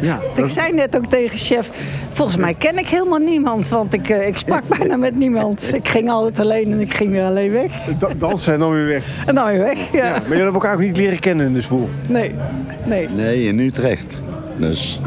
Ja, 0.00 0.20
Ik 0.34 0.48
zei 0.48 0.72
net 0.72 0.96
ook 0.96 1.06
tegen 1.06 1.38
chef, 1.38 1.70
volgens 2.12 2.36
mij 2.36 2.54
ken 2.54 2.78
ik 2.78 2.88
helemaal 2.88 3.18
niemand, 3.18 3.68
want 3.68 3.92
ik, 3.94 4.08
eh, 4.08 4.26
ik 4.26 4.36
sprak 4.36 4.62
bijna 4.78 4.96
met 4.96 5.16
niemand. 5.16 5.74
Ik 5.74 5.88
ging 5.88 6.10
altijd 6.10 6.38
alleen 6.40 6.72
en 6.72 6.80
ik 6.80 6.94
ging 6.94 7.10
weer 7.10 7.24
alleen 7.24 7.52
weg. 7.52 7.72
da- 7.98 8.08
dansen 8.18 8.52
en 8.52 8.58
dan 8.58 8.72
weer 8.72 8.86
weg. 8.86 9.04
En 9.26 9.34
dan 9.34 9.46
weer 9.46 9.58
weg, 9.58 9.92
ja. 9.92 10.04
Ja, 10.04 10.10
maar 10.10 10.20
jullie 10.22 10.34
hebben 10.42 10.52
elkaar 10.54 10.74
ook 10.74 10.80
niet 10.80 10.96
leren 10.96 11.18
kennen 11.18 11.46
in 11.46 11.54
de 11.54 11.60
spoel. 11.62 11.88
Nee, 12.08 12.34
nee. 12.84 13.08
Nee, 13.16 13.42
in 13.46 13.58
Utrecht. 13.58 14.18
Dus 14.58 15.00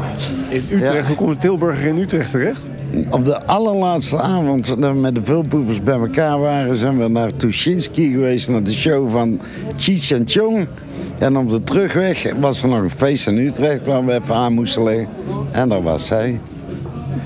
In 0.48 0.62
Utrecht, 0.72 0.92
Ja. 0.94 1.06
hoe 1.06 1.16
komt 1.16 1.30
de 1.30 1.36
Tilburger 1.36 1.86
in 1.86 1.98
Utrecht 1.98 2.30
terecht? 2.30 2.68
op 3.10 3.24
de 3.24 3.46
allerlaatste 3.46 4.20
avond 4.20 4.66
dat 4.66 4.78
we 4.78 4.98
met 4.98 5.14
de 5.14 5.24
vulpoepers 5.24 5.82
bij 5.82 5.94
elkaar 5.94 6.38
waren... 6.38 6.76
zijn 6.76 6.98
we 6.98 7.08
naar 7.08 7.36
Tuschinski 7.36 8.10
geweest, 8.10 8.48
naar 8.48 8.62
de 8.62 8.72
show 8.72 9.10
van 9.10 9.40
Cheech 9.76 10.10
en 10.10 10.22
Chong. 10.26 10.66
En 11.22 11.36
op 11.36 11.50
de 11.50 11.62
terugweg 11.62 12.32
was 12.40 12.62
er 12.62 12.68
nog 12.68 12.78
een 12.78 12.90
feest 12.90 13.26
in 13.26 13.38
Utrecht 13.38 13.86
waar 13.86 14.04
we 14.04 14.12
even 14.12 14.34
aan 14.34 14.52
moesten 14.52 14.82
leggen. 14.82 15.08
En 15.50 15.68
daar 15.68 15.82
was 15.82 16.06
zij. 16.06 16.40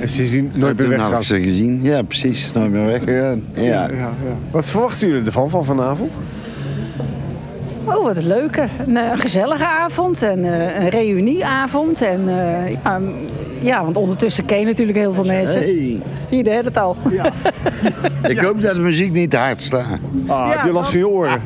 En 0.00 0.08
sindsdien 0.08 0.50
En 0.54 0.60
nooit 0.60 0.78
meer 0.78 0.88
weggegaan. 0.88 1.24
ze 1.24 1.40
gezien. 1.40 1.78
Ja, 1.82 2.02
precies. 2.02 2.52
Nooit 2.52 2.70
meer 2.70 2.84
weggegaan. 2.84 3.44
Ja. 3.54 3.62
Ja, 3.62 3.88
ja. 3.96 4.10
Wat 4.50 4.68
verwachten 4.68 5.08
jullie 5.08 5.24
ervan 5.24 5.50
van 5.50 5.64
vanavond? 5.64 6.10
Oh, 7.84 8.02
wat 8.02 8.16
een 8.16 8.26
leuke. 8.26 8.68
Een, 8.86 8.96
eh, 8.96 9.10
gezellige 9.14 9.66
avond 9.66 10.22
en 10.22 10.44
eh, 10.44 10.82
een 10.82 10.88
reunieavond. 10.88 12.02
En, 12.02 12.28
eh, 12.28 12.70
ja, 12.70 13.00
ja, 13.66 13.84
want 13.84 13.96
ondertussen 13.96 14.44
ken 14.44 14.58
je 14.58 14.64
natuurlijk 14.64 14.98
heel 14.98 15.12
veel 15.12 15.24
mensen. 15.24 15.60
Hey. 15.60 16.00
Hier 16.28 16.44
deed 16.44 16.64
het 16.64 16.76
al. 16.76 16.96
Ik 18.28 18.38
hoop 18.38 18.60
dat 18.60 18.74
de 18.74 18.80
muziek 18.80 19.12
niet 19.12 19.30
te 19.30 19.36
hard 19.36 19.60
staat. 19.60 19.98
Ah, 20.26 20.50
heb 20.50 20.64
je 20.64 20.72
last 20.72 20.90
van 20.90 20.98
je 20.98 21.08
oren? 21.08 21.42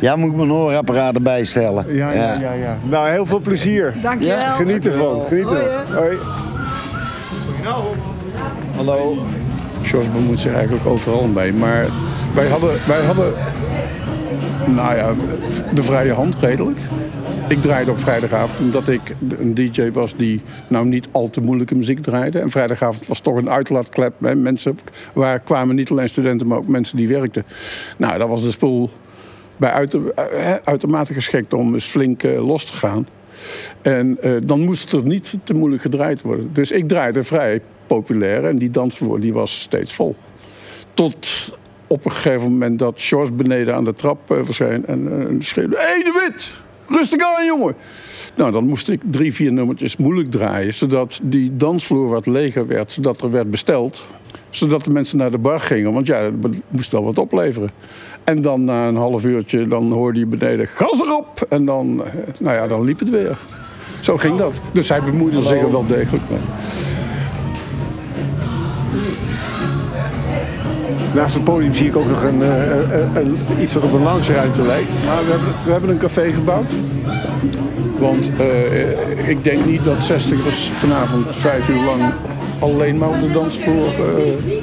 Ja, 0.00 0.16
moet 0.16 0.30
ik 0.30 0.36
mijn 0.36 0.48
hoorapparaat 0.48 1.14
erbij 1.14 1.44
stellen. 1.44 1.94
Ja, 1.94 2.12
ja, 2.12 2.40
ja, 2.40 2.52
ja. 2.52 2.76
Nou, 2.82 3.10
heel 3.10 3.26
veel 3.26 3.40
plezier. 3.40 3.94
Dankjewel. 4.02 4.38
Ja, 4.38 4.50
Geniet 4.50 4.86
ervan. 4.86 5.24
Geniet 5.24 5.44
Hoi, 5.44 5.60
ervan. 5.62 5.96
Hoi. 5.96 6.18
Hallo. 8.76 9.16
Jos 9.82 10.12
bemoeit 10.12 10.38
zich 10.38 10.54
eigenlijk 10.54 10.86
overal 10.86 11.26
mee. 11.26 11.52
Maar 11.52 11.86
wij 12.34 12.48
hadden, 12.48 12.78
wij 12.86 13.04
hadden 13.04 13.32
nou 14.66 14.96
ja, 14.96 15.10
de 15.74 15.82
vrije 15.82 16.12
hand 16.12 16.36
redelijk. 16.40 16.78
Ik 17.48 17.60
draaide 17.60 17.90
op 17.90 17.98
vrijdagavond 17.98 18.60
omdat 18.60 18.88
ik 18.88 19.00
een 19.38 19.54
DJ 19.54 19.90
was 19.90 20.16
die 20.16 20.40
nou 20.68 20.86
niet 20.86 21.08
al 21.12 21.30
te 21.30 21.40
moeilijke 21.40 21.74
muziek 21.74 22.02
draaide. 22.02 22.38
En 22.38 22.50
vrijdagavond 22.50 23.06
was 23.06 23.20
toch 23.20 23.36
een 23.36 23.50
uitlaatklep. 23.50 24.14
Hè. 24.20 24.34
Mensen 24.34 24.78
waar 25.12 25.40
kwamen 25.40 25.74
niet 25.74 25.90
alleen 25.90 26.08
studenten, 26.08 26.46
maar 26.46 26.58
ook 26.58 26.68
mensen 26.68 26.96
die 26.96 27.08
werkten. 27.08 27.44
Nou, 27.96 28.18
dat 28.18 28.28
was 28.28 28.42
de 28.42 28.50
spoel 28.50 28.90
bij 29.56 29.70
eh, 29.70 30.54
uitermate 30.64 31.14
geschikt 31.14 31.54
om 31.54 31.74
eens 31.74 31.84
flink 31.84 32.22
eh, 32.22 32.46
los 32.46 32.64
te 32.64 32.72
gaan. 32.72 33.08
En 33.82 34.16
eh, 34.20 34.32
dan 34.44 34.60
moest 34.60 34.92
er 34.92 35.02
niet 35.02 35.38
te 35.44 35.54
moeilijk 35.54 35.82
gedraaid 35.82 36.22
worden. 36.22 36.50
Dus 36.52 36.70
ik 36.70 36.88
draaide 36.88 37.22
vrij 37.22 37.60
populair 37.86 38.44
en 38.44 38.58
die 38.58 38.70
dansvloer 38.70 39.20
die 39.20 39.32
was 39.32 39.60
steeds 39.60 39.94
vol. 39.94 40.16
Tot 40.94 41.52
op 41.86 42.04
een 42.04 42.12
gegeven 42.12 42.52
moment 42.52 42.78
dat 42.78 42.94
George 42.96 43.32
beneden 43.32 43.74
aan 43.74 43.84
de 43.84 43.94
trap 43.94 44.30
eh, 44.30 44.38
verscheen 44.42 44.86
en 44.86 45.36
schreeuwde... 45.38 45.76
Hé, 45.78 46.02
de 46.02 46.20
Wit! 46.22 46.63
Rustig 46.88 47.20
aan, 47.20 47.46
jongen! 47.46 47.74
Nou, 48.36 48.52
dan 48.52 48.66
moest 48.66 48.88
ik 48.88 49.00
drie, 49.04 49.34
vier 49.34 49.52
nummertjes 49.52 49.96
moeilijk 49.96 50.30
draaien... 50.30 50.74
zodat 50.74 51.20
die 51.22 51.56
dansvloer 51.56 52.08
wat 52.08 52.26
leger 52.26 52.66
werd, 52.66 52.92
zodat 52.92 53.20
er 53.20 53.30
werd 53.30 53.50
besteld. 53.50 54.04
Zodat 54.50 54.84
de 54.84 54.90
mensen 54.90 55.18
naar 55.18 55.30
de 55.30 55.38
bar 55.38 55.60
gingen, 55.60 55.92
want 55.92 56.06
ja, 56.06 56.18
het 56.18 56.60
moest 56.68 56.92
wel 56.92 57.04
wat 57.04 57.18
opleveren. 57.18 57.70
En 58.24 58.42
dan 58.42 58.64
na 58.64 58.88
een 58.88 58.96
half 58.96 59.24
uurtje, 59.24 59.66
dan 59.66 59.92
hoorde 59.92 60.18
je 60.18 60.26
beneden 60.26 60.66
gas 60.66 61.00
erop. 61.00 61.46
En 61.48 61.64
dan, 61.64 62.04
eh, 62.04 62.12
nou 62.40 62.56
ja, 62.56 62.66
dan 62.66 62.84
liep 62.84 62.98
het 62.98 63.10
weer. 63.10 63.38
Zo 64.00 64.16
ging 64.16 64.38
dat. 64.38 64.60
Dus 64.72 64.88
hij 64.88 65.02
bemoeide 65.02 65.42
zich 65.42 65.60
er 65.60 65.70
wel 65.70 65.86
degelijk 65.86 66.24
mee. 66.30 66.40
Naast 71.14 71.34
het 71.34 71.44
podium 71.44 71.74
zie 71.74 71.86
ik 71.86 71.96
ook 71.96 72.08
nog 72.08 72.22
een, 72.24 72.42
eh, 72.42 72.70
een- 72.92 73.16
een- 73.16 73.36
iets 73.60 73.74
wat 73.74 73.82
op 73.82 73.92
een 73.92 74.02
loungeruimte 74.02 74.62
lijkt. 74.62 74.94
Maar 75.06 75.24
we 75.24 75.30
hebben, 75.30 75.48
we 75.64 75.70
hebben 75.72 75.90
een 75.90 75.98
café 75.98 76.32
gebouwd. 76.32 76.70
Want 77.98 78.30
eh, 78.38 79.28
ik 79.28 79.44
denk 79.44 79.64
niet 79.66 79.84
dat 79.84 80.02
zestigers 80.04 80.70
vanavond 80.74 81.34
vijf 81.34 81.68
uur 81.68 81.84
lang 81.84 82.02
alleen 82.58 82.98
maar 82.98 83.08
op 83.08 83.20
de 83.20 83.30
dansvloer 83.30 83.86
eh, 83.86 84.54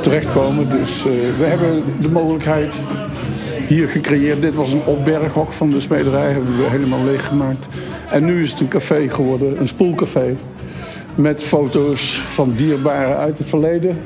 terechtkomen. 0.00 0.68
Dus 0.68 0.98
eh, 0.98 1.10
we 1.38 1.44
hebben 1.44 1.82
de 2.00 2.10
mogelijkheid 2.10 2.74
hier 3.66 3.88
gecreëerd. 3.88 4.42
Dit 4.42 4.54
was 4.54 4.72
een 4.72 4.82
opberghok 4.84 5.52
van 5.52 5.70
de 5.70 5.80
smederij, 5.80 6.32
hebben 6.32 6.56
we 6.56 6.62
helemaal 6.70 7.04
leeggemaakt. 7.04 7.66
En 8.10 8.24
nu 8.24 8.42
is 8.42 8.50
het 8.50 8.60
een 8.60 8.68
café 8.68 9.08
geworden, 9.08 9.60
een 9.60 9.68
spoelcafé. 9.68 10.36
Met 11.14 11.42
foto's 11.44 12.22
van 12.28 12.52
dierbaren 12.56 13.16
uit 13.16 13.38
het 13.38 13.48
verleden. 13.48 13.96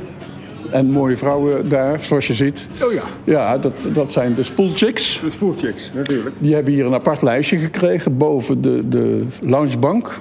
En 0.75 0.91
mooie 0.91 1.17
vrouwen 1.17 1.69
daar, 1.69 2.03
zoals 2.03 2.27
je 2.27 2.35
ziet. 2.35 2.67
Oh 2.83 2.93
ja, 2.93 3.03
Ja, 3.25 3.59
dat, 3.59 3.87
dat 3.93 4.13
zijn 4.13 4.35
de 4.35 4.43
spoelchicks. 4.43 5.21
de 5.25 5.31
spoelchicks, 5.31 5.93
natuurlijk. 5.95 6.35
Die 6.39 6.55
hebben 6.55 6.73
hier 6.73 6.87
een 6.87 6.95
apart 6.95 7.23
lijstje 7.23 7.57
gekregen 7.59 8.17
boven 8.17 8.63
de, 8.63 8.89
de 8.89 9.23
loungebank. 9.41 10.21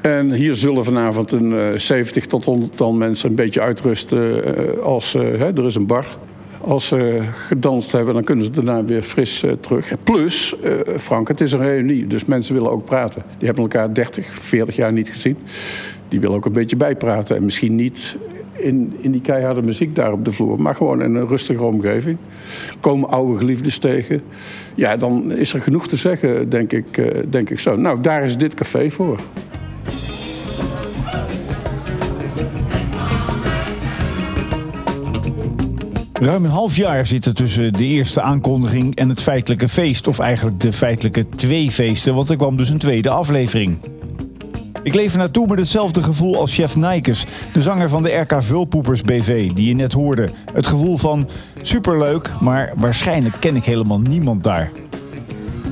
En 0.00 0.32
hier 0.32 0.54
zullen 0.54 0.84
vanavond 0.84 1.32
een 1.32 1.52
eh, 1.52 1.64
70 1.74 2.26
tot 2.26 2.44
100 2.44 2.76
tal 2.76 2.92
mensen 2.92 3.28
een 3.28 3.34
beetje 3.34 3.60
uitrusten. 3.60 4.44
eh, 4.76 4.82
als, 4.82 5.14
eh, 5.14 5.22
hè, 5.22 5.52
er 5.56 5.64
is 5.66 5.74
een 5.74 5.86
bar. 5.86 6.06
Als 6.60 6.86
ze 6.86 7.18
gedanst 7.32 7.92
hebben, 7.92 8.14
dan 8.14 8.24
kunnen 8.24 8.44
ze 8.44 8.50
daarna 8.50 8.84
weer 8.84 9.02
fris 9.02 9.42
eh, 9.42 9.50
terug. 9.60 9.92
Plus, 10.04 10.54
eh, 10.62 10.72
Frank, 10.98 11.28
het 11.28 11.40
is 11.40 11.52
een 11.52 11.58
reunie, 11.62 12.06
dus 12.06 12.24
mensen 12.24 12.54
willen 12.54 12.70
ook 12.70 12.84
praten. 12.84 13.22
Die 13.38 13.46
hebben 13.46 13.62
elkaar 13.62 13.94
30, 13.94 14.26
40 14.26 14.76
jaar 14.76 14.92
niet 14.92 15.08
gezien. 15.08 15.36
Die 16.08 16.20
willen 16.20 16.36
ook 16.36 16.44
een 16.46 16.52
beetje 16.52 16.76
bijpraten. 16.76 17.36
En 17.36 17.44
misschien 17.44 17.74
niet 17.74 18.16
in, 18.58 18.96
in 19.00 19.12
die 19.12 19.20
keiharde 19.20 19.62
muziek 19.62 19.94
daar 19.94 20.12
op 20.12 20.24
de 20.24 20.32
vloer, 20.32 20.60
maar 20.60 20.74
gewoon 20.74 21.02
in 21.02 21.14
een 21.14 21.26
rustige 21.26 21.64
omgeving. 21.64 22.16
Komen 22.80 23.10
oude 23.10 23.38
geliefdes 23.38 23.78
tegen. 23.78 24.22
Ja, 24.74 24.96
dan 24.96 25.32
is 25.32 25.52
er 25.52 25.60
genoeg 25.60 25.88
te 25.88 25.96
zeggen, 25.96 26.48
denk 26.48 26.72
ik, 26.72 26.98
eh, 26.98 27.22
denk 27.30 27.50
ik 27.50 27.58
zo. 27.58 27.76
Nou, 27.76 28.00
daar 28.00 28.24
is 28.24 28.36
dit 28.36 28.54
café 28.54 28.90
voor. 28.90 29.16
Ruim 36.20 36.44
een 36.44 36.50
half 36.50 36.76
jaar 36.76 37.06
zit 37.06 37.24
er 37.24 37.34
tussen 37.34 37.72
de 37.72 37.84
eerste 37.84 38.20
aankondiging 38.20 38.94
en 38.94 39.08
het 39.08 39.22
feitelijke 39.22 39.68
feest. 39.68 40.08
Of 40.08 40.18
eigenlijk 40.18 40.60
de 40.60 40.72
feitelijke 40.72 41.28
twee 41.28 41.70
feesten, 41.70 42.14
want 42.14 42.30
er 42.30 42.36
kwam 42.36 42.56
dus 42.56 42.70
een 42.70 42.78
tweede 42.78 43.10
aflevering. 43.10 43.78
Ik 44.88 44.94
leef 44.94 45.12
er 45.12 45.18
naartoe 45.18 45.46
met 45.46 45.58
hetzelfde 45.58 46.02
gevoel 46.02 46.36
als 46.36 46.54
chef 46.54 46.76
Nijkes, 46.76 47.26
de 47.52 47.62
zanger 47.62 47.88
van 47.88 48.02
de 48.02 48.10
RK 48.10 48.42
Vulpoepers 48.42 49.02
BV, 49.02 49.50
die 49.52 49.68
je 49.68 49.74
net 49.74 49.92
hoorde. 49.92 50.30
Het 50.52 50.66
gevoel 50.66 50.96
van 50.96 51.28
superleuk, 51.62 52.32
maar 52.40 52.72
waarschijnlijk 52.76 53.34
ken 53.40 53.56
ik 53.56 53.64
helemaal 53.64 54.00
niemand 54.00 54.44
daar. 54.44 54.70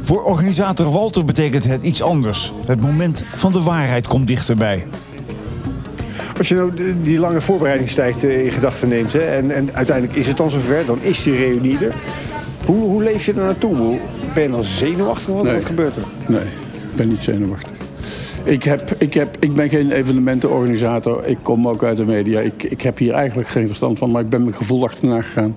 Voor 0.02 0.22
organisator 0.24 0.90
Walter 0.92 1.24
betekent 1.24 1.64
het 1.64 1.82
iets 1.82 2.02
anders. 2.02 2.52
Het 2.66 2.80
moment 2.80 3.24
van 3.34 3.52
de 3.52 3.62
waarheid 3.62 4.06
komt 4.06 4.26
dichterbij. 4.26 4.86
Als 6.38 6.48
je 6.48 6.54
nou 6.54 6.72
die- 7.02 7.18
lange 7.18 7.40
voorbereidingstijd 7.40 8.24
eh, 8.24 8.44
in 8.44 8.50
gedachten 8.52 8.88
neemt... 8.88 9.12
Hè, 9.12 9.20
en, 9.20 9.50
en 9.50 9.74
uiteindelijk 9.74 10.18
is 10.18 10.26
het 10.28 10.36
dan 10.36 10.50
zover, 10.50 10.86
dan 10.86 10.98
is 11.02 11.22
die 11.22 11.36
reunie 11.36 11.78
er. 11.84 11.94
Hoe, 12.66 12.76
hoe 12.82 13.02
leef 13.02 13.26
je 13.26 13.32
er 13.32 13.38
naartoe? 13.44 13.98
Ben 14.34 14.42
je 14.42 14.50
dan 14.50 14.64
zenuwachtig? 14.64 15.34
Wat, 15.34 15.44
Nee. 15.44 15.54
wat 15.54 15.64
gebeurt 15.64 15.96
er? 15.96 16.02
Nee, 16.28 16.40
ik 16.90 16.96
ben 16.96 17.08
niet 17.08 17.22
zenuwachtig. 17.22 17.76
Ik, 18.46 18.62
heb, 18.62 18.94
ik, 18.98 19.14
heb, 19.14 19.36
ik 19.40 19.54
ben 19.54 19.68
geen 19.68 19.90
evenementenorganisator. 19.90 21.24
Ik 21.24 21.38
kom 21.42 21.68
ook 21.68 21.82
uit 21.82 21.96
de 21.96 22.04
media. 22.04 22.40
Ik, 22.40 22.62
ik 22.62 22.82
heb 22.82 22.98
hier 22.98 23.12
eigenlijk 23.12 23.48
geen 23.48 23.66
verstand 23.66 23.98
van, 23.98 24.10
maar 24.10 24.22
ik 24.22 24.28
ben 24.28 24.40
mijn 24.42 24.54
gevoel 24.54 24.84
achterna 24.84 25.22
gegaan. 25.22 25.56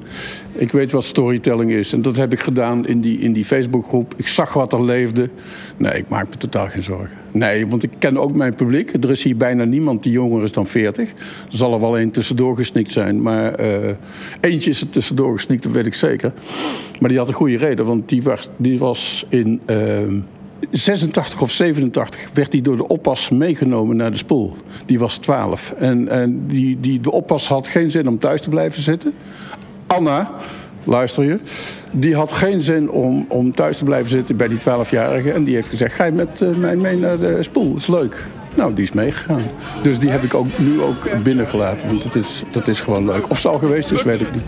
Ik 0.52 0.71
weet 0.71 0.91
wat 0.91 1.04
storytelling 1.04 1.71
is. 1.71 1.93
En 1.93 2.02
dat 2.02 2.15
heb 2.15 2.32
ik 2.32 2.39
gedaan 2.39 2.88
in 2.88 3.02
die, 3.02 3.19
in 3.19 3.34
die 3.34 3.45
Facebookgroep. 3.45 4.13
Ik 4.17 4.28
zag 4.28 4.54
wat 4.54 4.73
er 4.73 4.84
leefde. 4.84 5.30
Nee, 5.78 5.93
ik 5.93 6.08
maak 6.08 6.30
me 6.30 6.38
totaal 6.38 6.69
geen 6.69 6.84
zorgen. 6.84 7.17
Nee, 7.32 7.67
want 7.67 7.84
ik 7.84 7.91
ken 7.97 8.17
ook 8.17 8.34
mijn 8.34 8.56
publiek. 8.56 8.93
Er 9.04 9.12
is 9.12 9.23
hier 9.23 9.38
bijna 9.38 9.63
niemand 9.63 10.04
die 10.04 10.12
jonger 10.12 10.43
is 10.43 10.52
dan 10.52 10.67
40. 10.67 11.10
Er 11.10 11.15
zal 11.47 11.73
er 11.73 11.80
wel 11.80 11.97
één 11.97 12.12
tussendoor 12.12 12.56
gesnikt 12.56 12.91
zijn. 12.91 13.21
Maar 13.21 13.54
eh, 13.54 13.95
eentje 14.41 14.69
is 14.69 14.82
er 14.82 14.89
tussendoor 14.89 15.36
gesnikt, 15.36 15.63
dat 15.63 15.71
weet 15.71 15.86
ik 15.86 15.93
zeker. 15.93 16.34
Maar 16.99 17.10
die 17.10 17.17
had 17.17 17.28
een 17.28 17.34
goede 17.34 17.58
reden, 17.58 17.86
want 17.86 18.10
die 18.10 18.23
was, 18.23 18.49
die 18.58 18.80
was 18.80 19.25
in... 19.30 19.62
ehm, 19.65 20.15
86 20.71 21.41
of 21.41 21.51
87 21.51 22.29
werd 22.33 22.51
hij 22.51 22.61
door 22.61 22.77
de 22.77 22.87
oppas 22.87 23.29
meegenomen 23.29 23.95
naar 23.95 24.11
de 24.11 24.17
spoel. 24.17 24.53
Die 24.85 24.99
was 24.99 25.17
12. 25.17 25.73
En, 25.77 26.07
en 26.07 26.47
die, 26.47 26.79
die, 26.79 26.99
de 26.99 27.11
oppas 27.11 27.47
had 27.47 27.67
geen 27.67 27.91
zin 27.91 28.07
om 28.07 28.19
thuis 28.19 28.41
te 28.41 28.49
blijven 28.49 28.81
zitten. 28.81 29.13
Anna, 29.87 30.31
luister 30.83 31.23
je, 31.23 31.39
die 31.91 32.15
had 32.15 32.31
geen 32.31 32.61
zin 32.61 32.89
om, 32.91 33.25
om 33.29 33.51
thuis 33.51 33.77
te 33.77 33.83
blijven 33.83 34.09
zitten 34.09 34.35
bij 34.35 34.47
die 34.47 34.59
12-jarige. 34.59 35.31
En 35.31 35.43
die 35.43 35.55
heeft 35.55 35.69
gezegd, 35.69 35.95
ga 35.95 36.03
je 36.03 36.11
met 36.11 36.41
eh, 36.41 36.49
mij 36.49 36.75
mee 36.75 36.97
naar 36.97 37.19
de 37.19 37.43
spoel, 37.43 37.75
is 37.75 37.87
leuk. 37.87 38.27
Nou, 38.55 38.73
die 38.73 38.83
is 38.83 38.91
meegegaan. 38.91 39.41
Dus 39.81 39.99
die 39.99 40.09
heb 40.09 40.23
ik 40.23 40.33
ook, 40.33 40.59
nu 40.59 40.81
ook 40.81 41.23
binnengelaten. 41.23 41.87
Want 41.87 42.03
dat 42.03 42.15
is, 42.15 42.43
dat 42.51 42.67
is 42.67 42.81
gewoon 42.81 43.05
leuk. 43.05 43.29
Of 43.29 43.39
zal 43.39 43.57
geweest 43.57 43.91
is, 43.91 44.03
weet 44.03 44.21
ik 44.21 44.33
niet. 44.33 44.47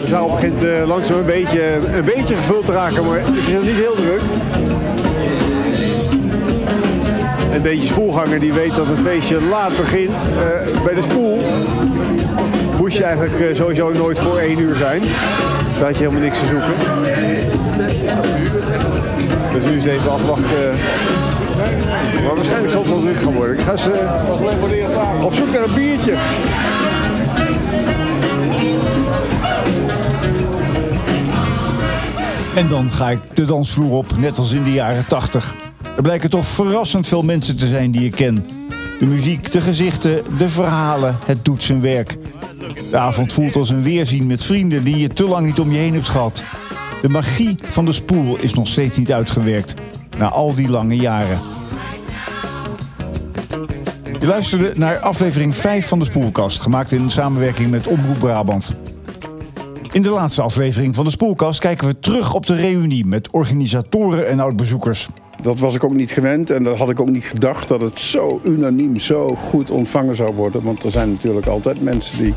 De 0.00 0.06
zaal 0.06 0.30
begint 0.30 0.62
eh, 0.62 0.86
langzaam 0.86 1.18
een 1.18 1.24
beetje, 1.24 1.76
een 1.96 2.04
beetje 2.04 2.34
gevuld 2.34 2.64
te 2.64 2.72
raken, 2.72 3.06
maar 3.06 3.18
het 3.18 3.46
is 3.46 3.52
nog 3.52 3.62
niet 3.62 3.76
heel 3.76 3.94
druk. 3.94 4.20
Een 7.52 7.62
beetje 7.62 7.86
spoelganger 7.86 8.40
die 8.40 8.52
weet 8.52 8.74
dat 8.74 8.86
het 8.86 8.98
feestje 8.98 9.42
laat 9.42 9.76
begint. 9.76 10.16
Eh, 10.16 10.82
bij 10.84 10.94
de 10.94 11.02
spoel 11.02 11.40
moest 12.78 12.96
je 12.96 13.04
eigenlijk 13.04 13.40
eh, 13.40 13.56
sowieso 13.56 13.92
nooit 13.92 14.18
voor 14.18 14.38
één 14.38 14.58
uur 14.58 14.76
zijn. 14.76 15.02
Daar 15.72 15.84
had 15.84 15.98
je 15.98 16.04
helemaal 16.04 16.22
niks 16.22 16.38
te 16.38 16.46
zoeken. 16.46 16.74
Dus 19.52 19.64
nu 19.70 19.76
is 19.76 19.84
even 19.84 20.12
afwachten. 20.12 20.78
Maar 22.24 22.34
waarschijnlijk 22.34 22.70
zal 22.70 22.82
het 22.82 22.89
Ik 23.10 23.16
ga 23.60 23.74
eh, 23.74 25.24
op 25.24 25.34
zoek 25.34 25.52
naar 25.52 25.62
een 25.62 25.74
biertje. 25.74 26.16
En 32.54 32.68
dan 32.68 32.92
ga 32.92 33.10
ik 33.10 33.36
de 33.36 33.44
dansvloer 33.44 33.92
op, 33.92 34.16
net 34.16 34.38
als 34.38 34.52
in 34.52 34.64
de 34.64 34.72
jaren 34.72 35.06
80. 35.06 35.54
Er 35.96 36.02
blijken 36.02 36.30
toch 36.30 36.46
verrassend 36.46 37.06
veel 37.06 37.22
mensen 37.22 37.56
te 37.56 37.66
zijn 37.66 37.90
die 37.90 38.04
ik 38.04 38.14
ken. 38.14 38.46
De 38.98 39.06
muziek, 39.06 39.50
de 39.50 39.60
gezichten, 39.60 40.22
de 40.38 40.48
verhalen, 40.48 41.18
het 41.24 41.44
doet 41.44 41.62
zijn 41.62 41.80
werk. 41.80 42.16
De 42.90 42.96
avond 42.96 43.32
voelt 43.32 43.56
als 43.56 43.70
een 43.70 43.82
weerzien 43.82 44.26
met 44.26 44.44
vrienden 44.44 44.84
die 44.84 44.98
je 44.98 45.08
te 45.08 45.24
lang 45.24 45.46
niet 45.46 45.60
om 45.60 45.72
je 45.72 45.78
heen 45.78 45.94
hebt 45.94 46.08
gehad. 46.08 46.42
De 47.02 47.08
magie 47.08 47.58
van 47.68 47.84
de 47.84 47.92
spoel 47.92 48.36
is 48.36 48.54
nog 48.54 48.68
steeds 48.68 48.98
niet 48.98 49.12
uitgewerkt, 49.12 49.74
na 50.18 50.28
al 50.28 50.54
die 50.54 50.68
lange 50.68 50.96
jaren. 50.96 51.59
Je 54.20 54.26
luisterde 54.26 54.72
naar 54.76 54.98
aflevering 54.98 55.56
5 55.56 55.86
van 55.86 55.98
de 55.98 56.04
Spoelkast, 56.04 56.60
gemaakt 56.60 56.92
in 56.92 57.10
samenwerking 57.10 57.70
met 57.70 57.86
Omroep 57.86 58.18
Brabant. 58.18 58.74
In 59.92 60.02
de 60.02 60.08
laatste 60.08 60.42
aflevering 60.42 60.94
van 60.94 61.04
de 61.04 61.10
Spoelkast 61.10 61.60
kijken 61.60 61.86
we 61.86 61.98
terug 61.98 62.34
op 62.34 62.46
de 62.46 62.54
reunie 62.54 63.06
met 63.06 63.30
organisatoren 63.30 64.28
en 64.28 64.40
oudbezoekers. 64.40 65.08
Dat 65.42 65.58
was 65.58 65.74
ik 65.74 65.84
ook 65.84 65.94
niet 65.94 66.10
gewend 66.10 66.50
en 66.50 66.64
dat 66.64 66.76
had 66.76 66.90
ik 66.90 67.00
ook 67.00 67.10
niet 67.10 67.24
gedacht 67.24 67.68
dat 67.68 67.80
het 67.80 68.00
zo 68.00 68.40
unaniem, 68.44 68.96
zo 68.96 69.34
goed 69.34 69.70
ontvangen 69.70 70.16
zou 70.16 70.34
worden. 70.34 70.62
Want 70.62 70.84
er 70.84 70.90
zijn 70.90 71.10
natuurlijk 71.10 71.46
altijd 71.46 71.82
mensen 71.82 72.18
die 72.18 72.34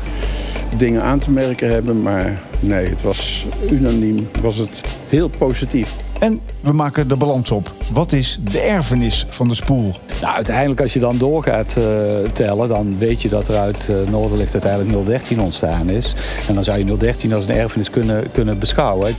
dingen 0.76 1.02
aan 1.02 1.18
te 1.18 1.30
merken 1.30 1.70
hebben. 1.70 2.02
Maar 2.02 2.42
nee, 2.60 2.88
het 2.88 3.02
was 3.02 3.46
unaniem, 3.70 4.28
was 4.40 4.56
het 4.56 4.80
heel 5.08 5.28
positief. 5.28 5.94
En 6.24 6.40
we 6.60 6.72
maken 6.72 7.08
de 7.08 7.16
balans 7.16 7.50
op. 7.50 7.74
Wat 7.92 8.12
is 8.12 8.38
de 8.50 8.60
erfenis 8.60 9.26
van 9.28 9.48
de 9.48 9.54
spoel? 9.54 9.94
Nou, 10.20 10.34
uiteindelijk 10.34 10.80
als 10.80 10.92
je 10.92 11.00
dan 11.00 11.18
door 11.18 11.42
gaat 11.42 11.76
eh, 11.76 11.84
tellen, 12.32 12.68
dan 12.68 12.98
weet 12.98 13.22
je 13.22 13.28
dat 13.28 13.48
er 13.48 13.56
uit 13.56 13.88
uh, 13.90 14.08
Noorderlicht 14.08 14.52
uiteindelijk 14.52 15.06
013 15.06 15.40
ontstaan 15.40 15.88
is. 15.88 16.14
En 16.48 16.54
dan 16.54 16.64
zou 16.64 16.78
je 16.78 16.96
013 16.96 17.32
als 17.32 17.44
een 17.44 17.50
erfenis 17.50 17.90
kunnen, 17.90 18.30
kunnen 18.30 18.58
beschouwen. 18.58 19.14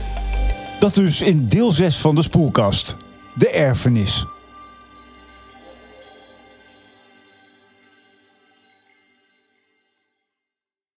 Dat 0.78 0.94
dus 0.94 1.22
in 1.22 1.46
deel 1.48 1.70
6 1.70 1.98
van 1.98 2.14
de 2.14 2.22
spoelkast. 2.22 2.96
De 3.34 3.50
erfenis. 3.50 4.26